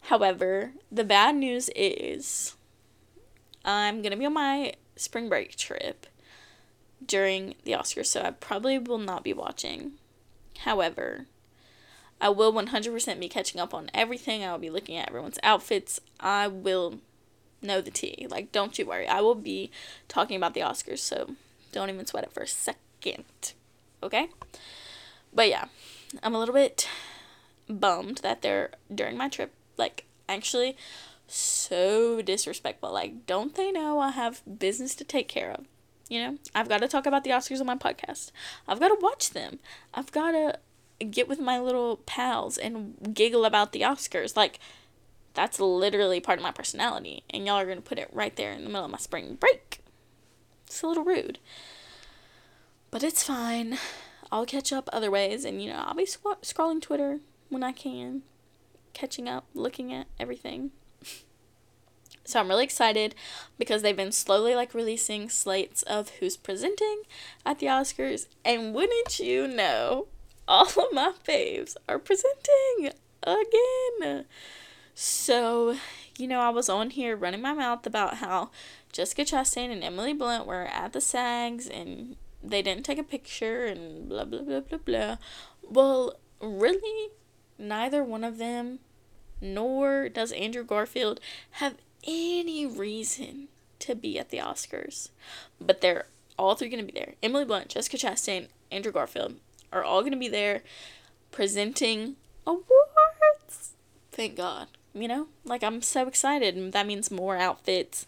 However, 0.00 0.72
the 0.90 1.04
bad 1.04 1.36
news 1.36 1.70
is 1.76 2.56
I'm 3.64 4.02
gonna 4.02 4.16
be 4.16 4.26
on 4.26 4.34
my 4.34 4.72
spring 4.96 5.28
break 5.28 5.54
trip 5.54 6.08
during 7.06 7.54
the 7.62 7.72
Oscars, 7.72 8.06
so 8.06 8.20
I 8.20 8.32
probably 8.32 8.80
will 8.80 8.98
not 8.98 9.22
be 9.22 9.32
watching. 9.32 9.92
However, 10.58 11.26
I 12.22 12.28
will 12.28 12.52
100% 12.52 13.20
be 13.20 13.28
catching 13.28 13.60
up 13.60 13.74
on 13.74 13.90
everything. 13.92 14.44
I 14.44 14.52
will 14.52 14.58
be 14.58 14.70
looking 14.70 14.96
at 14.96 15.08
everyone's 15.08 15.40
outfits. 15.42 16.00
I 16.20 16.46
will 16.46 17.00
know 17.60 17.80
the 17.80 17.90
tea. 17.90 18.28
Like, 18.30 18.52
don't 18.52 18.78
you 18.78 18.86
worry. 18.86 19.08
I 19.08 19.20
will 19.20 19.34
be 19.34 19.72
talking 20.06 20.36
about 20.36 20.54
the 20.54 20.60
Oscars, 20.60 21.00
so 21.00 21.34
don't 21.72 21.90
even 21.90 22.06
sweat 22.06 22.22
it 22.22 22.32
for 22.32 22.44
a 22.44 22.46
second. 22.46 23.54
Okay? 24.04 24.28
But 25.34 25.48
yeah, 25.48 25.64
I'm 26.22 26.34
a 26.34 26.38
little 26.38 26.54
bit 26.54 26.88
bummed 27.68 28.18
that 28.18 28.40
they're 28.40 28.70
during 28.94 29.16
my 29.16 29.28
trip, 29.28 29.52
like, 29.76 30.04
actually 30.28 30.76
so 31.26 32.22
disrespectful. 32.22 32.92
Like, 32.92 33.26
don't 33.26 33.56
they 33.56 33.72
know 33.72 33.98
I 33.98 34.10
have 34.10 34.42
business 34.58 34.94
to 34.94 35.04
take 35.04 35.26
care 35.26 35.50
of? 35.50 35.66
You 36.08 36.20
know, 36.20 36.38
I've 36.54 36.68
got 36.68 36.82
to 36.82 36.88
talk 36.88 37.06
about 37.06 37.24
the 37.24 37.30
Oscars 37.30 37.58
on 37.60 37.66
my 37.66 37.76
podcast. 37.76 38.30
I've 38.68 38.78
got 38.78 38.88
to 38.88 38.98
watch 39.00 39.30
them. 39.30 39.58
I've 39.92 40.12
got 40.12 40.32
to 40.32 40.58
get 41.04 41.28
with 41.28 41.40
my 41.40 41.58
little 41.58 41.98
pals 42.06 42.58
and 42.58 43.14
giggle 43.14 43.44
about 43.44 43.72
the 43.72 43.82
Oscars. 43.82 44.36
Like, 44.36 44.58
that's 45.34 45.60
literally 45.60 46.20
part 46.20 46.38
of 46.38 46.42
my 46.42 46.50
personality. 46.50 47.24
And 47.30 47.46
y'all 47.46 47.56
are 47.56 47.64
going 47.64 47.76
to 47.76 47.82
put 47.82 47.98
it 47.98 48.10
right 48.12 48.34
there 48.36 48.52
in 48.52 48.64
the 48.64 48.68
middle 48.68 48.84
of 48.84 48.90
my 48.90 48.98
spring 48.98 49.36
break. 49.36 49.80
It's 50.66 50.82
a 50.82 50.86
little 50.86 51.04
rude. 51.04 51.38
But 52.90 53.02
it's 53.02 53.22
fine. 53.22 53.78
I'll 54.30 54.46
catch 54.46 54.72
up 54.72 54.88
other 54.92 55.10
ways. 55.10 55.44
And, 55.44 55.62
you 55.62 55.70
know, 55.70 55.82
I'll 55.84 55.94
be 55.94 56.06
sc- 56.06 56.42
scrolling 56.42 56.80
Twitter 56.80 57.20
when 57.48 57.62
I 57.62 57.72
can, 57.72 58.22
catching 58.92 59.28
up, 59.28 59.44
looking 59.54 59.92
at 59.92 60.06
everything. 60.18 60.70
so 62.24 62.40
I'm 62.40 62.48
really 62.48 62.64
excited 62.64 63.14
because 63.58 63.82
they've 63.82 63.96
been 63.96 64.12
slowly 64.12 64.54
like 64.54 64.74
releasing 64.74 65.28
slates 65.28 65.82
of 65.82 66.10
who's 66.20 66.36
presenting 66.36 67.02
at 67.44 67.58
the 67.58 67.66
Oscars. 67.66 68.26
And 68.44 68.74
wouldn't 68.74 69.18
you 69.18 69.46
know, 69.46 70.06
all 70.48 70.66
of 70.66 70.92
my 70.92 71.12
faves 71.26 71.76
are 71.88 71.98
presenting 71.98 72.92
again. 73.22 74.24
So, 74.94 75.76
you 76.18 76.28
know, 76.28 76.40
I 76.40 76.50
was 76.50 76.68
on 76.68 76.90
here 76.90 77.16
running 77.16 77.40
my 77.40 77.54
mouth 77.54 77.86
about 77.86 78.16
how 78.16 78.50
Jessica 78.92 79.22
Chastain 79.22 79.70
and 79.70 79.82
Emily 79.82 80.12
Blunt 80.12 80.46
were 80.46 80.66
at 80.66 80.92
the 80.92 81.00
SAGs 81.00 81.68
and 81.68 82.16
they 82.42 82.60
didn't 82.62 82.84
take 82.84 82.98
a 82.98 83.04
picture 83.04 83.64
and 83.64 84.08
blah, 84.08 84.24
blah, 84.24 84.42
blah, 84.42 84.60
blah, 84.60 84.78
blah. 84.78 85.16
Well, 85.62 86.14
really, 86.40 87.10
neither 87.58 88.04
one 88.04 88.24
of 88.24 88.38
them, 88.38 88.80
nor 89.40 90.08
does 90.08 90.32
Andrew 90.32 90.64
Garfield, 90.64 91.20
have 91.52 91.76
any 92.04 92.66
reason 92.66 93.48
to 93.78 93.94
be 93.94 94.18
at 94.18 94.30
the 94.30 94.38
Oscars. 94.38 95.10
But 95.60 95.80
they're 95.80 96.06
all 96.38 96.54
three 96.54 96.68
going 96.68 96.84
to 96.84 96.92
be 96.92 96.98
there. 96.98 97.14
Emily 97.22 97.44
Blunt, 97.44 97.68
Jessica 97.68 97.96
Chastain, 97.96 98.48
Andrew 98.70 98.92
Garfield 98.92 99.36
are 99.72 99.82
all 99.82 100.00
going 100.00 100.12
to 100.12 100.18
be 100.18 100.28
there 100.28 100.62
presenting 101.30 102.16
awards. 102.46 103.72
Thank 104.10 104.36
God. 104.36 104.68
You 104.94 105.08
know, 105.08 105.28
like 105.44 105.64
I'm 105.64 105.80
so 105.80 106.06
excited. 106.06 106.54
And 106.54 106.72
that 106.72 106.86
means 106.86 107.10
more 107.10 107.36
outfits, 107.36 108.04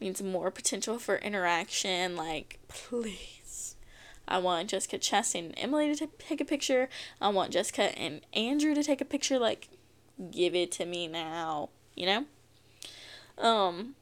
means 0.00 0.22
more 0.22 0.50
potential 0.50 0.98
for 0.98 1.16
interaction. 1.16 2.16
Like, 2.16 2.58
please. 2.68 3.76
I 4.28 4.38
want 4.38 4.70
Jessica 4.70 4.98
Chastain 4.98 5.46
and 5.46 5.54
Emily 5.56 5.92
to 5.92 6.06
t- 6.06 6.12
take 6.18 6.40
a 6.40 6.44
picture. 6.44 6.88
I 7.20 7.30
want 7.30 7.52
Jessica 7.52 7.98
and 7.98 8.20
Andrew 8.32 8.74
to 8.74 8.84
take 8.84 9.00
a 9.00 9.04
picture. 9.04 9.40
Like, 9.40 9.68
give 10.30 10.54
it 10.54 10.70
to 10.72 10.86
me 10.86 11.08
now. 11.08 11.70
You 11.96 12.06
know? 12.06 12.24
Um, 13.44 13.96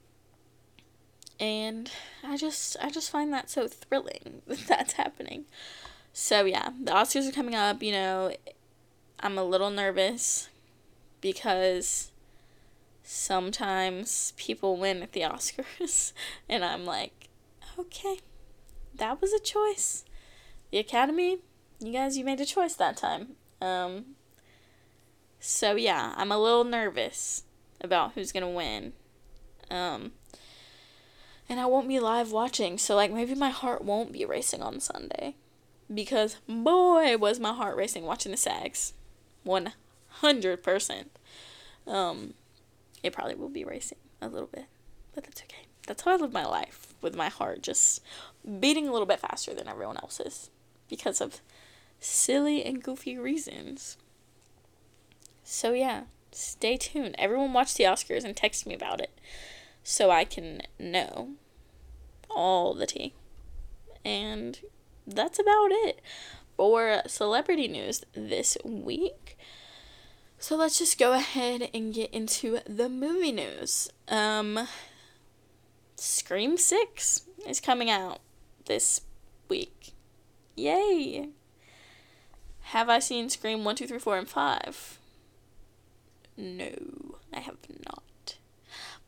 and 1.40 1.90
I 2.22 2.36
just 2.36 2.76
I 2.80 2.90
just 2.90 3.10
find 3.10 3.32
that 3.32 3.48
so 3.48 3.68
thrilling 3.68 4.42
that 4.46 4.66
that's 4.66 4.92
happening. 4.94 5.46
So 6.20 6.44
yeah, 6.44 6.70
the 6.82 6.90
Oscars 6.90 7.28
are 7.28 7.32
coming 7.32 7.54
up, 7.54 7.80
you 7.80 7.92
know, 7.92 8.34
I'm 9.20 9.38
a 9.38 9.44
little 9.44 9.70
nervous 9.70 10.48
because 11.20 12.10
sometimes 13.04 14.32
people 14.36 14.76
win 14.76 15.00
at 15.00 15.12
the 15.12 15.20
Oscars 15.22 16.12
and 16.48 16.64
I'm 16.64 16.84
like, 16.84 17.28
okay, 17.78 18.18
that 18.96 19.20
was 19.20 19.32
a 19.32 19.38
choice. 19.38 20.04
The 20.72 20.78
Academy, 20.78 21.38
you 21.78 21.92
guys, 21.92 22.18
you 22.18 22.24
made 22.24 22.40
a 22.40 22.44
choice 22.44 22.74
that 22.74 22.96
time. 22.96 23.36
Um, 23.62 24.16
so 25.38 25.76
yeah, 25.76 26.14
I'm 26.16 26.32
a 26.32 26.38
little 26.38 26.64
nervous 26.64 27.44
about 27.80 28.14
who's 28.14 28.32
gonna 28.32 28.50
win. 28.50 28.92
Um, 29.70 30.10
and 31.48 31.60
I 31.60 31.66
won't 31.66 31.86
be 31.86 32.00
live 32.00 32.32
watching, 32.32 32.76
so 32.76 32.96
like 32.96 33.12
maybe 33.12 33.36
my 33.36 33.50
heart 33.50 33.84
won't 33.84 34.12
be 34.12 34.24
racing 34.24 34.62
on 34.62 34.80
Sunday. 34.80 35.36
Because 35.92 36.36
boy 36.46 37.16
was 37.16 37.40
my 37.40 37.52
heart 37.52 37.76
racing 37.76 38.04
watching 38.04 38.32
the 38.32 38.38
SAGs. 38.38 38.92
One 39.44 39.72
hundred 40.08 40.62
percent. 40.62 41.10
Um 41.86 42.34
it 43.02 43.12
probably 43.12 43.34
will 43.34 43.48
be 43.48 43.64
racing 43.64 43.98
a 44.20 44.28
little 44.28 44.48
bit. 44.48 44.66
But 45.14 45.24
that's 45.24 45.42
okay. 45.42 45.66
That's 45.86 46.02
how 46.02 46.12
I 46.12 46.16
live 46.16 46.32
my 46.32 46.44
life, 46.44 46.94
with 47.00 47.16
my 47.16 47.28
heart 47.28 47.62
just 47.62 48.02
beating 48.60 48.86
a 48.86 48.92
little 48.92 49.06
bit 49.06 49.20
faster 49.20 49.54
than 49.54 49.68
everyone 49.68 49.96
else's. 49.96 50.50
Because 50.88 51.20
of 51.20 51.40
silly 52.00 52.64
and 52.64 52.82
goofy 52.82 53.16
reasons. 53.18 53.96
So 55.44 55.72
yeah, 55.72 56.02
stay 56.30 56.76
tuned. 56.76 57.14
Everyone 57.18 57.52
watch 57.52 57.74
the 57.74 57.84
Oscars 57.84 58.24
and 58.24 58.36
text 58.36 58.66
me 58.66 58.74
about 58.74 59.00
it 59.00 59.10
so 59.82 60.10
I 60.10 60.24
can 60.24 60.62
know 60.78 61.30
all 62.28 62.74
the 62.74 62.86
tea. 62.86 63.14
And 64.04 64.60
that's 65.14 65.38
about 65.38 65.70
it 65.70 66.00
for 66.56 67.02
celebrity 67.06 67.68
news 67.68 68.02
this 68.12 68.56
week. 68.64 69.38
So 70.38 70.56
let's 70.56 70.78
just 70.78 70.98
go 70.98 71.12
ahead 71.12 71.68
and 71.74 71.92
get 71.94 72.12
into 72.12 72.60
the 72.66 72.88
movie 72.88 73.32
news. 73.32 73.90
Um 74.08 74.68
Scream 75.96 76.56
6 76.56 77.22
is 77.48 77.60
coming 77.60 77.90
out 77.90 78.20
this 78.66 79.00
week. 79.48 79.94
Yay! 80.54 81.30
Have 82.60 82.88
I 82.88 82.98
seen 82.98 83.30
Scream 83.30 83.64
1, 83.64 83.76
2, 83.76 83.86
3, 83.86 83.98
4, 83.98 84.18
and 84.18 84.28
5? 84.28 84.98
No, 86.36 86.70
I 87.32 87.40
have 87.40 87.56
not. 87.86 88.36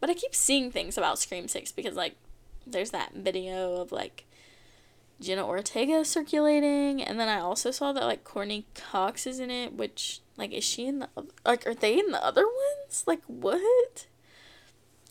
But 0.00 0.10
I 0.10 0.14
keep 0.14 0.34
seeing 0.34 0.72
things 0.72 0.98
about 0.98 1.18
Scream 1.18 1.46
6 1.46 1.70
because, 1.72 1.94
like, 1.94 2.16
there's 2.66 2.90
that 2.90 3.12
video 3.14 3.76
of, 3.76 3.92
like, 3.92 4.24
Jenna 5.20 5.46
Ortega 5.46 6.04
circulating, 6.04 7.02
and 7.02 7.20
then 7.20 7.28
I 7.28 7.40
also 7.40 7.70
saw 7.70 7.92
that 7.92 8.04
like 8.04 8.24
Courteney 8.24 8.66
Cox 8.74 9.26
is 9.26 9.38
in 9.38 9.50
it. 9.50 9.74
Which 9.74 10.20
like 10.36 10.52
is 10.52 10.64
she 10.64 10.86
in 10.86 11.00
the 11.00 11.08
like 11.44 11.66
are 11.66 11.74
they 11.74 11.98
in 11.98 12.10
the 12.10 12.24
other 12.24 12.44
ones? 12.44 13.04
Like 13.06 13.22
what? 13.26 14.06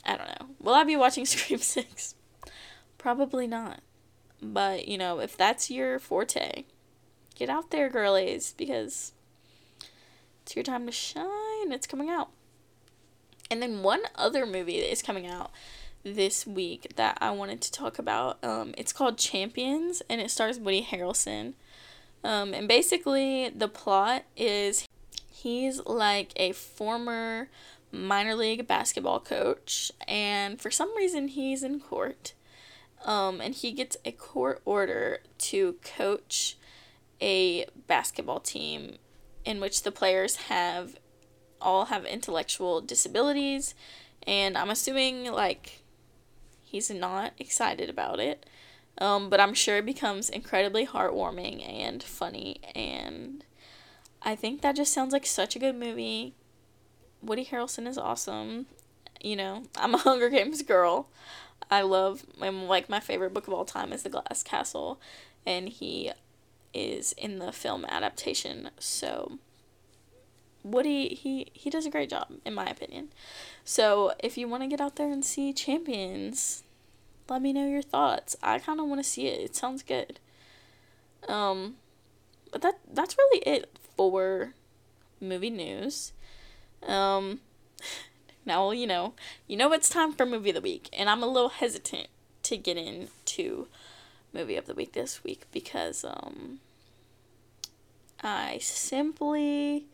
I 0.04 0.18
don't 0.18 0.28
know. 0.28 0.56
Will 0.60 0.74
I 0.74 0.84
be 0.84 0.96
watching 0.96 1.26
Scream 1.28 1.60
Six? 1.60 2.16
Probably 2.98 3.46
not. 3.46 3.82
But 4.42 4.88
you 4.88 4.98
know, 4.98 5.20
if 5.20 5.38
that's 5.38 5.70
your 5.70 6.00
forte, 6.00 6.66
get 7.36 7.50
out 7.50 7.70
there, 7.70 7.90
girlies, 7.90 8.56
because 8.58 9.14
it's 10.42 10.56
your 10.56 10.64
time 10.64 10.88
to 10.88 10.92
shine. 10.92 11.72
It's 11.72 11.88
coming 11.88 12.10
out. 12.10 12.30
And 13.52 13.62
then 13.62 13.84
one 13.84 14.02
other 14.16 14.46
movie 14.46 14.80
that 14.80 14.92
is 14.92 15.02
coming 15.02 15.28
out 15.28 15.52
this 16.04 16.48
week 16.48 16.94
that 16.96 17.18
I 17.22 17.32
wanted 17.32 17.62
to 17.62 17.72
talk 17.72 18.00
about. 18.00 18.44
Um, 18.44 18.74
it's 18.78 18.94
called 18.94 19.18
Champions 19.18 20.02
and 20.10 20.22
it 20.22 20.32
stars 20.32 20.60
Woody 20.60 20.84
Harrelson. 20.90 21.54
Um, 22.24 22.54
and 22.54 22.68
basically, 22.68 23.50
the 23.50 23.68
plot 23.68 24.24
is 24.36 24.88
he's 25.32 25.84
like 25.86 26.34
a 26.36 26.52
former 26.52 27.50
minor 27.92 28.36
league 28.36 28.68
basketball 28.68 29.20
coach, 29.20 29.92
and 30.08 30.60
for 30.60 30.70
some 30.70 30.96
reason, 30.98 31.30
he's 31.30 31.64
in 31.64 31.80
court. 31.80 32.34
Um, 33.06 33.40
and 33.40 33.56
he 33.56 33.72
gets 33.72 33.96
a 34.04 34.12
court 34.12 34.62
order 34.66 35.20
to 35.38 35.76
coach 35.82 36.58
a 37.22 37.66
basketball 37.88 38.42
team 38.42 38.98
in 39.46 39.62
which 39.62 39.84
the 39.84 39.92
players 39.92 40.36
have 40.36 41.00
all 41.62 41.86
have 41.86 42.06
intellectual 42.06 42.80
disabilities 42.80 43.74
and 44.26 44.58
i'm 44.58 44.70
assuming 44.70 45.30
like 45.32 45.82
He's 46.70 46.92
not 46.92 47.34
excited 47.40 47.90
about 47.90 48.20
it. 48.20 48.46
Um, 49.00 49.30
but 49.30 49.40
I'm 49.40 49.56
sure 49.56 49.78
it 49.78 49.88
becomes 49.88 50.30
incredibly 50.30 50.86
heartwarming 50.86 51.68
and 51.68 52.04
funny. 52.04 52.60
And 52.76 53.44
I 54.22 54.36
think 54.36 54.62
that 54.62 54.76
just 54.76 54.94
sounds 54.94 55.12
like 55.12 55.26
such 55.26 55.56
a 55.56 55.60
good 55.60 55.76
movie. 55.76 56.36
Woody 57.24 57.46
Harrelson 57.46 57.88
is 57.88 57.98
awesome. 57.98 58.68
You 59.20 59.36
know, 59.36 59.64
I'm 59.78 59.96
a 59.96 59.98
Hunger 59.98 60.30
Games 60.30 60.62
girl. 60.62 61.08
I 61.72 61.82
love, 61.82 62.24
I'm 62.40 62.68
like, 62.68 62.88
my 62.88 63.00
favorite 63.00 63.34
book 63.34 63.48
of 63.48 63.54
all 63.54 63.66
time 63.66 63.92
is 63.92 64.04
The 64.04 64.10
Glass 64.10 64.44
Castle. 64.44 65.02
And 65.48 65.70
he 65.70 66.12
is 66.72 67.14
in 67.14 67.40
the 67.40 67.52
film 67.52 67.84
adaptation. 67.86 68.70
So, 68.78 69.40
Woody, 70.64 71.10
he, 71.10 71.48
he 71.54 71.70
does 71.70 71.86
a 71.86 71.90
great 71.90 72.10
job, 72.10 72.28
in 72.46 72.54
my 72.54 72.66
opinion. 72.66 73.10
So 73.64 74.14
if 74.20 74.38
you 74.38 74.48
want 74.48 74.64
to 74.64 74.68
get 74.70 74.82
out 74.82 74.96
there 74.96 75.12
and 75.12 75.24
see 75.24 75.54
Champions, 75.54 76.64
let 77.30 77.42
me 77.42 77.54
know 77.54 77.68
your 77.68 77.82
thoughts. 77.82 78.36
I 78.42 78.60
kind 78.60 78.80
of 78.80 78.88
want 78.88 79.04
to 79.04 79.10
see 79.10 79.28
it. 79.28 79.42
It 79.42 79.56
sounds 79.56 79.84
good. 79.84 80.20
Um, 81.28 81.76
but 82.52 82.62
that 82.62 82.80
that's 82.92 83.18
really 83.18 83.40
it 83.40 83.70
for 83.96 84.54
movie 85.22 85.50
news. 85.50 86.14
Um, 86.86 87.42
now, 88.46 88.72
you 88.72 88.88
know, 88.88 89.14
you 89.48 89.58
know 89.58 89.72
it's 89.74 89.90
time 89.90 90.14
for 90.14 90.26
movie 90.26 90.50
of 90.50 90.56
the 90.56 90.62
week, 90.62 90.90
and 90.94 91.10
I'm 91.10 91.24
a 91.24 91.28
little 91.28 91.50
hesitant 91.50 92.08
to 92.44 92.58
get 92.58 92.78
into 92.78 93.68
movie 94.34 94.56
of 94.56 94.66
the 94.66 94.74
week 94.74 94.94
this 94.94 95.24
week 95.24 95.46
because 95.52 96.06
um 96.06 96.60
I 98.22 98.60
simply 98.60 99.86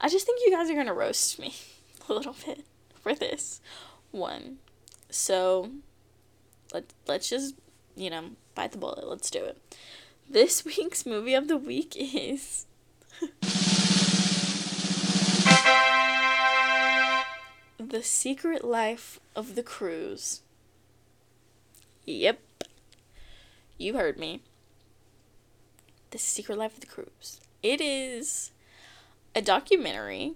I 0.00 0.08
just 0.08 0.24
think 0.24 0.40
you 0.44 0.50
guys 0.50 0.70
are 0.70 0.84
to 0.84 0.92
roast 0.92 1.38
me 1.38 1.54
a 2.08 2.14
little 2.14 2.34
bit 2.46 2.64
for 2.94 3.14
this 3.14 3.60
one. 4.10 4.56
So 5.10 5.70
let 6.72 6.84
let's 7.06 7.28
just, 7.28 7.54
you 7.94 8.08
know, 8.08 8.30
bite 8.54 8.72
the 8.72 8.78
bullet. 8.78 9.06
Let's 9.06 9.30
do 9.30 9.44
it. 9.44 9.58
This 10.28 10.64
week's 10.64 11.04
movie 11.04 11.34
of 11.34 11.48
the 11.48 11.58
week 11.58 11.96
is 11.96 12.66
The 17.78 18.02
Secret 18.02 18.64
Life 18.64 19.18
of 19.34 19.56
the 19.56 19.62
Cruise. 19.62 20.42
Yep. 22.06 22.40
You 23.78 23.94
heard 23.94 24.18
me. 24.18 24.42
The 26.10 26.18
Secret 26.18 26.56
Life 26.56 26.74
of 26.74 26.80
the 26.80 26.86
Cruise. 26.86 27.40
It 27.62 27.80
is 27.80 28.52
a 29.34 29.42
documentary. 29.42 30.34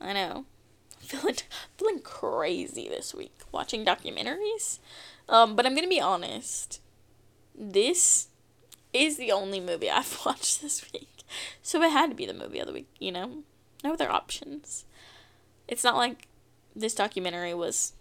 I 0.00 0.12
know. 0.12 0.44
feeling 1.00 1.36
feeling 1.76 2.00
crazy 2.00 2.88
this 2.88 3.14
week 3.14 3.38
watching 3.52 3.84
documentaries. 3.84 4.78
Um, 5.28 5.56
but 5.56 5.66
I'm 5.66 5.74
gonna 5.74 5.88
be 5.88 6.00
honest. 6.00 6.80
This 7.54 8.28
is 8.92 9.16
the 9.16 9.32
only 9.32 9.60
movie 9.60 9.90
I've 9.90 10.20
watched 10.24 10.62
this 10.62 10.84
week. 10.92 11.24
So 11.62 11.82
it 11.82 11.90
had 11.90 12.10
to 12.10 12.16
be 12.16 12.26
the 12.26 12.34
movie 12.34 12.60
of 12.60 12.66
the 12.66 12.72
week, 12.72 12.88
you 12.98 13.12
know? 13.12 13.42
No 13.82 13.92
other 13.92 14.10
options. 14.10 14.84
It's 15.68 15.84
not 15.84 15.96
like 15.96 16.28
this 16.74 16.94
documentary 16.94 17.54
was 17.54 17.94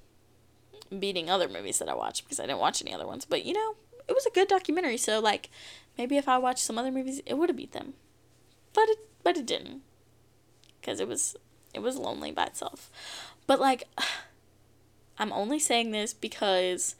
beating 1.00 1.30
other 1.30 1.48
movies 1.48 1.80
that 1.80 1.90
I 1.90 1.96
watched 1.96 2.24
because 2.24 2.40
I 2.40 2.46
didn't 2.46 2.60
watch 2.60 2.82
any 2.82 2.94
other 2.94 3.08
ones. 3.08 3.26
But 3.26 3.46
you 3.46 3.54
know, 3.54 3.76
it 4.08 4.14
was 4.14 4.26
a 4.26 4.32
good 4.32 4.48
documentary. 4.48 4.98
So 4.98 5.20
like, 5.20 5.50
maybe 5.98 6.18
if 6.18 6.28
I 6.28 6.38
watched 6.38 6.60
some 6.60 6.78
other 6.78 6.92
movies, 6.92 7.22
it 7.26 7.36
would 7.36 7.50
have 7.50 7.58
beat 7.58 7.72
them. 7.72 7.94
But 8.74 8.90
it 8.90 9.00
but 9.24 9.38
it 9.38 9.46
didn't, 9.46 9.82
because 10.86 11.00
it 11.00 11.08
was 11.08 11.36
it 11.74 11.82
was 11.82 11.98
lonely 11.98 12.32
by 12.32 12.46
itself. 12.46 12.92
But 13.48 13.60
like, 13.60 13.86
I'm 15.18 15.32
only 15.32 15.60
saying 15.60 15.92
this 15.92 16.14
because 16.14 16.96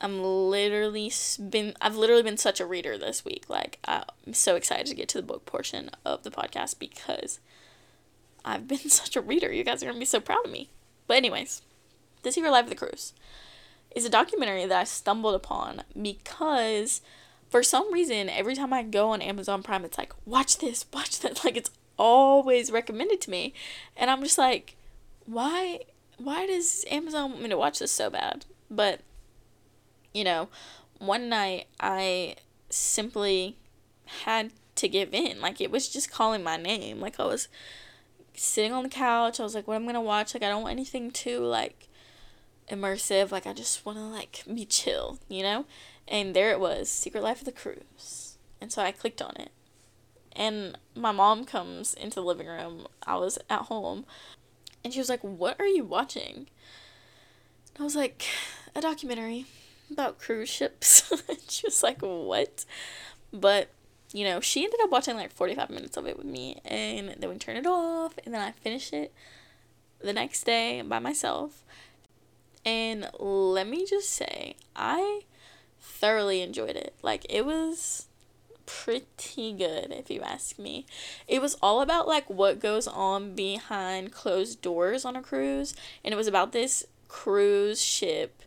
I'm 0.00 0.22
literally 0.22 1.12
been 1.50 1.74
I've 1.80 1.96
literally 1.96 2.22
been 2.22 2.36
such 2.36 2.60
a 2.60 2.66
reader 2.66 2.96
this 2.96 3.24
week. 3.24 3.44
Like 3.48 3.78
I'm 3.84 4.32
so 4.32 4.54
excited 4.54 4.86
to 4.86 4.94
get 4.94 5.08
to 5.10 5.18
the 5.18 5.26
book 5.26 5.44
portion 5.46 5.90
of 6.04 6.22
the 6.22 6.30
podcast 6.30 6.78
because 6.78 7.40
I've 8.44 8.68
been 8.68 8.78
such 8.90 9.16
a 9.16 9.20
reader. 9.20 9.52
You 9.52 9.64
guys 9.64 9.82
are 9.82 9.86
gonna 9.86 9.98
be 9.98 10.04
so 10.04 10.20
proud 10.20 10.44
of 10.44 10.52
me. 10.52 10.70
But 11.06 11.16
anyways, 11.16 11.62
The 12.22 12.32
Secret 12.32 12.50
Life 12.50 12.64
of 12.64 12.70
the 12.70 12.76
Cruise 12.76 13.14
is 13.96 14.04
a 14.04 14.10
documentary 14.10 14.66
that 14.66 14.78
I 14.78 14.84
stumbled 14.84 15.34
upon 15.34 15.82
because 16.00 17.00
for 17.48 17.62
some 17.62 17.90
reason 17.92 18.28
every 18.28 18.54
time 18.54 18.74
I 18.74 18.82
go 18.82 19.10
on 19.10 19.22
Amazon 19.22 19.62
Prime 19.62 19.86
it's 19.86 19.96
like 19.96 20.12
watch 20.26 20.58
this, 20.58 20.84
watch 20.92 21.20
that 21.20 21.42
like 21.44 21.56
it's 21.56 21.70
always 21.98 22.70
recommended 22.70 23.20
to 23.20 23.30
me 23.30 23.52
and 23.96 24.10
I'm 24.10 24.22
just 24.22 24.38
like 24.38 24.76
why 25.26 25.80
why 26.16 26.46
does 26.46 26.84
Amazon 26.90 27.30
want 27.30 27.42
me 27.42 27.48
to 27.48 27.58
watch 27.58 27.78
this 27.78 27.92
so 27.92 28.10
bad? 28.10 28.44
But 28.70 29.00
you 30.12 30.24
know, 30.24 30.48
one 30.98 31.28
night 31.28 31.66
I 31.80 32.36
simply 32.70 33.56
had 34.24 34.50
to 34.76 34.88
give 34.88 35.14
in. 35.14 35.40
Like 35.40 35.60
it 35.60 35.70
was 35.70 35.88
just 35.88 36.10
calling 36.10 36.42
my 36.42 36.56
name. 36.56 37.00
Like 37.00 37.20
I 37.20 37.24
was 37.24 37.48
sitting 38.34 38.72
on 38.72 38.82
the 38.82 38.88
couch. 38.88 39.38
I 39.38 39.42
was 39.42 39.54
like, 39.54 39.68
what 39.68 39.76
I'm 39.76 39.86
gonna 39.86 40.00
watch? 40.00 40.34
Like 40.34 40.42
I 40.42 40.48
don't 40.48 40.62
want 40.62 40.72
anything 40.72 41.10
too 41.10 41.40
like 41.40 41.88
immersive. 42.70 43.30
Like 43.30 43.46
I 43.46 43.52
just 43.52 43.84
wanna 43.86 44.08
like 44.08 44.42
be 44.52 44.64
chill, 44.64 45.18
you 45.28 45.42
know? 45.42 45.66
And 46.06 46.34
there 46.34 46.50
it 46.52 46.60
was, 46.60 46.88
Secret 46.88 47.22
Life 47.22 47.40
of 47.40 47.44
the 47.44 47.52
Cruise. 47.52 48.38
And 48.60 48.72
so 48.72 48.82
I 48.82 48.92
clicked 48.92 49.20
on 49.20 49.34
it. 49.36 49.50
And 50.34 50.78
my 50.94 51.12
mom 51.12 51.44
comes 51.44 51.94
into 51.94 52.16
the 52.16 52.26
living 52.26 52.46
room. 52.46 52.86
I 53.06 53.16
was 53.16 53.38
at 53.48 53.62
home. 53.62 54.04
And 54.84 54.92
she 54.92 55.00
was 55.00 55.08
like, 55.08 55.22
What 55.22 55.56
are 55.58 55.66
you 55.66 55.84
watching? 55.84 56.48
I 57.78 57.82
was 57.82 57.96
like, 57.96 58.24
A 58.74 58.80
documentary 58.80 59.46
about 59.90 60.18
cruise 60.18 60.48
ships. 60.48 61.12
she 61.48 61.66
was 61.66 61.82
like, 61.82 62.00
What? 62.00 62.64
But 63.32 63.70
you 64.12 64.24
know, 64.24 64.40
she 64.40 64.64
ended 64.64 64.80
up 64.82 64.90
watching 64.90 65.16
like 65.16 65.32
45 65.32 65.70
minutes 65.70 65.96
of 65.96 66.06
it 66.06 66.16
with 66.16 66.26
me, 66.26 66.60
and 66.64 67.14
then 67.18 67.28
we 67.28 67.36
turned 67.36 67.58
it 67.58 67.66
off, 67.66 68.14
and 68.24 68.32
then 68.32 68.40
I 68.40 68.52
finished 68.52 68.92
it 68.92 69.12
the 70.00 70.12
next 70.12 70.44
day 70.44 70.80
by 70.82 70.98
myself. 70.98 71.62
And 72.64 73.10
let 73.18 73.68
me 73.68 73.86
just 73.86 74.10
say, 74.10 74.56
I 74.74 75.22
thoroughly 75.80 76.42
enjoyed 76.42 76.76
it. 76.76 76.94
Like, 77.02 77.26
it 77.28 77.44
was 77.44 78.07
pretty 78.68 79.54
good, 79.54 79.90
if 79.90 80.10
you 80.10 80.20
ask 80.20 80.58
me. 80.58 80.84
It 81.26 81.40
was 81.40 81.56
all 81.62 81.80
about 81.80 82.06
like 82.06 82.28
what 82.28 82.60
goes 82.60 82.86
on 82.86 83.34
behind 83.34 84.12
closed 84.12 84.60
doors 84.60 85.06
on 85.06 85.16
a 85.16 85.22
cruise, 85.22 85.74
and 86.04 86.12
it 86.12 86.18
was 86.18 86.26
about 86.26 86.52
this 86.52 86.84
cruise 87.08 87.82
ship 87.82 88.42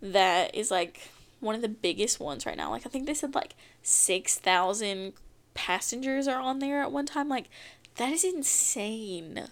that 0.00 0.54
is 0.54 0.70
like 0.70 1.10
one 1.40 1.54
of 1.54 1.60
the 1.60 1.68
biggest 1.68 2.18
ones 2.18 2.46
right 2.46 2.56
now. 2.56 2.70
Like 2.70 2.86
I 2.86 2.88
think 2.88 3.06
they 3.06 3.14
said 3.14 3.34
like 3.34 3.54
6,000 3.82 5.12
passengers 5.52 6.26
are 6.26 6.40
on 6.40 6.58
there 6.58 6.80
at 6.82 6.90
one 6.90 7.06
time. 7.06 7.28
Like 7.28 7.50
that 7.96 8.12
is 8.12 8.24
insane. 8.24 9.48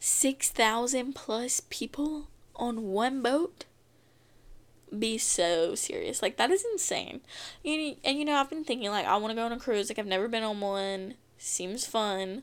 6,000 0.00 1.14
plus 1.14 1.60
people 1.68 2.28
on 2.54 2.84
one 2.84 3.20
boat? 3.20 3.66
Be 4.96 5.18
so 5.18 5.74
serious. 5.74 6.22
Like 6.22 6.36
that 6.36 6.50
is 6.50 6.64
insane. 6.72 7.20
You 7.62 7.96
and 8.04 8.18
you 8.18 8.24
know 8.24 8.36
I've 8.36 8.50
been 8.50 8.64
thinking 8.64 8.90
like 8.90 9.06
I 9.06 9.16
want 9.16 9.32
to 9.32 9.36
go 9.36 9.44
on 9.44 9.52
a 9.52 9.58
cruise. 9.58 9.88
Like 9.88 9.98
I've 9.98 10.06
never 10.06 10.28
been 10.28 10.42
on 10.42 10.60
one. 10.60 11.14
Seems 11.38 11.86
fun. 11.86 12.42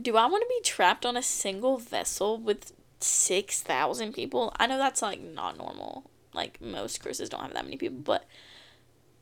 Do 0.00 0.16
I 0.16 0.26
want 0.26 0.42
to 0.42 0.48
be 0.48 0.60
trapped 0.62 1.04
on 1.04 1.16
a 1.16 1.22
single 1.22 1.76
vessel 1.76 2.38
with 2.38 2.72
6,000 3.00 4.12
people? 4.12 4.52
I 4.56 4.66
know 4.66 4.78
that's 4.78 5.02
like 5.02 5.20
not 5.20 5.58
normal 5.58 6.04
like 6.38 6.60
most 6.60 7.00
cruises 7.02 7.28
don't 7.28 7.42
have 7.42 7.52
that 7.52 7.64
many 7.64 7.76
people, 7.76 7.98
but 7.98 8.24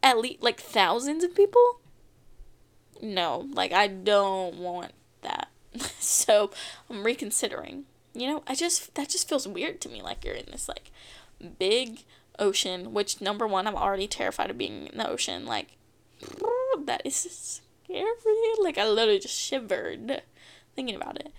at 0.03 0.19
least 0.19 0.43
like 0.43 0.61
thousands 0.61 1.25
of 1.25 1.35
people? 1.35 1.81
No, 3.03 3.49
like 3.53 3.73
I 3.73 3.89
don't 3.89 4.59
want 4.59 4.93
that. 5.23 5.49
so 5.99 6.51
I'm 6.89 7.05
reconsidering. 7.05 7.85
You 8.15 8.29
know, 8.29 8.43
I 8.47 8.55
just 8.55 8.95
that 8.95 9.09
just 9.09 9.29
feels 9.29 9.49
weird 9.49 9.81
to 9.83 9.89
me 9.89 10.03
like 10.03 10.25
you're 10.25 10.35
in 10.35 10.47
this 10.51 10.69
like 10.69 10.91
big 11.59 12.05
ocean, 12.39 12.93
which 12.93 13.21
number 13.21 13.47
one, 13.47 13.67
I'm 13.67 13.77
already 13.77 14.07
terrified 14.07 14.51
of 14.51 14.59
being 14.59 14.87
in 14.89 14.99
the 14.99 15.09
ocean. 15.09 15.47
Like 15.47 15.77
that 16.85 17.03
is 17.05 17.61
scary. 17.85 18.05
Like 18.63 18.79
I 18.79 18.89
literally 18.89 19.21
just 19.21 19.39
shivered 19.39 20.23
thinking 20.75 20.97
about 20.97 21.17
it. 21.17 21.33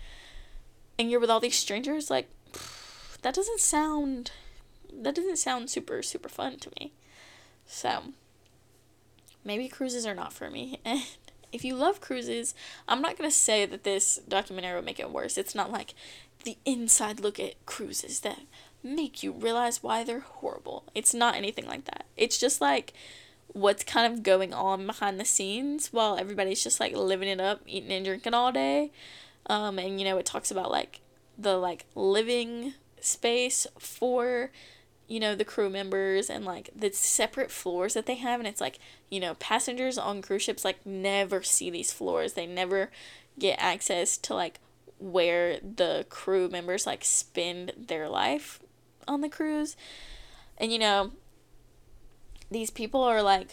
And 0.99 1.11
you're 1.11 1.19
with 1.19 1.29
all 1.29 1.39
these 1.39 1.55
strangers, 1.55 2.09
like 2.09 2.29
that 3.21 3.35
doesn't 3.35 3.59
sound 3.59 4.31
that 4.91 5.15
doesn't 5.15 5.37
sound 5.37 5.69
super 5.69 6.01
super 6.01 6.29
fun 6.29 6.57
to 6.59 6.71
me. 6.79 6.93
So 7.65 8.13
maybe 9.43 9.67
cruises 9.67 10.05
are 10.05 10.15
not 10.15 10.33
for 10.33 10.49
me. 10.49 10.79
And 10.85 11.03
if 11.53 11.63
you 11.63 11.75
love 11.75 12.01
cruises, 12.01 12.53
I'm 12.89 13.01
not 13.01 13.17
gonna 13.17 13.31
say 13.31 13.65
that 13.65 13.85
this 13.85 14.19
documentary 14.27 14.75
will 14.75 14.83
make 14.83 14.99
it 14.99 15.11
worse. 15.11 15.37
It's 15.37 15.55
not 15.55 15.71
like 15.71 15.93
the 16.43 16.57
inside 16.65 17.21
look 17.21 17.39
at 17.39 17.65
cruises 17.65 18.19
that 18.19 18.41
make 18.95 19.23
you 19.23 19.31
realize 19.31 19.83
why 19.83 20.03
they're 20.03 20.19
horrible. 20.19 20.83
It's 20.95 21.13
not 21.13 21.35
anything 21.35 21.65
like 21.65 21.85
that. 21.85 22.05
It's 22.15 22.37
just 22.37 22.61
like 22.61 22.93
what's 23.47 23.83
kind 23.83 24.11
of 24.11 24.23
going 24.23 24.53
on 24.53 24.85
behind 24.85 25.19
the 25.19 25.25
scenes 25.25 25.91
while 25.93 26.17
everybody's 26.17 26.63
just 26.63 26.79
like 26.79 26.95
living 26.95 27.29
it 27.29 27.39
up, 27.39 27.61
eating 27.65 27.91
and 27.91 28.05
drinking 28.05 28.33
all 28.33 28.51
day. 28.51 28.91
Um, 29.47 29.79
and 29.79 29.99
you 29.99 30.05
know, 30.05 30.17
it 30.17 30.25
talks 30.25 30.51
about 30.51 30.71
like 30.71 31.01
the 31.37 31.57
like 31.57 31.85
living 31.95 32.73
space 32.99 33.67
for 33.77 34.51
you 35.07 35.19
know, 35.21 35.35
the 35.35 35.45
crew 35.45 35.69
members 35.69 36.29
and 36.29 36.43
like 36.43 36.69
the 36.75 36.91
separate 36.91 37.49
floors 37.49 37.93
that 37.93 38.05
they 38.05 38.15
have. 38.15 38.39
And 38.39 38.47
it's 38.47 38.61
like, 38.61 38.77
you 39.09 39.19
know, 39.19 39.35
passengers 39.35 39.97
on 39.97 40.21
cruise 40.21 40.43
ships 40.43 40.65
like 40.65 40.85
never 40.85 41.41
see 41.41 41.69
these 41.69 41.93
floors. 41.93 42.33
They 42.33 42.45
never 42.45 42.91
get 43.39 43.57
access 43.59 44.17
to 44.17 44.33
like 44.33 44.59
where 44.99 45.59
the 45.59 46.05
crew 46.09 46.49
members 46.49 46.85
like 46.85 47.05
spend 47.05 47.71
their 47.77 48.09
life 48.09 48.59
on 49.07 49.21
the 49.21 49.29
cruise. 49.29 49.75
And 50.57 50.71
you 50.71 50.79
know, 50.79 51.11
these 52.49 52.69
people 52.69 53.03
are 53.03 53.21
like 53.21 53.49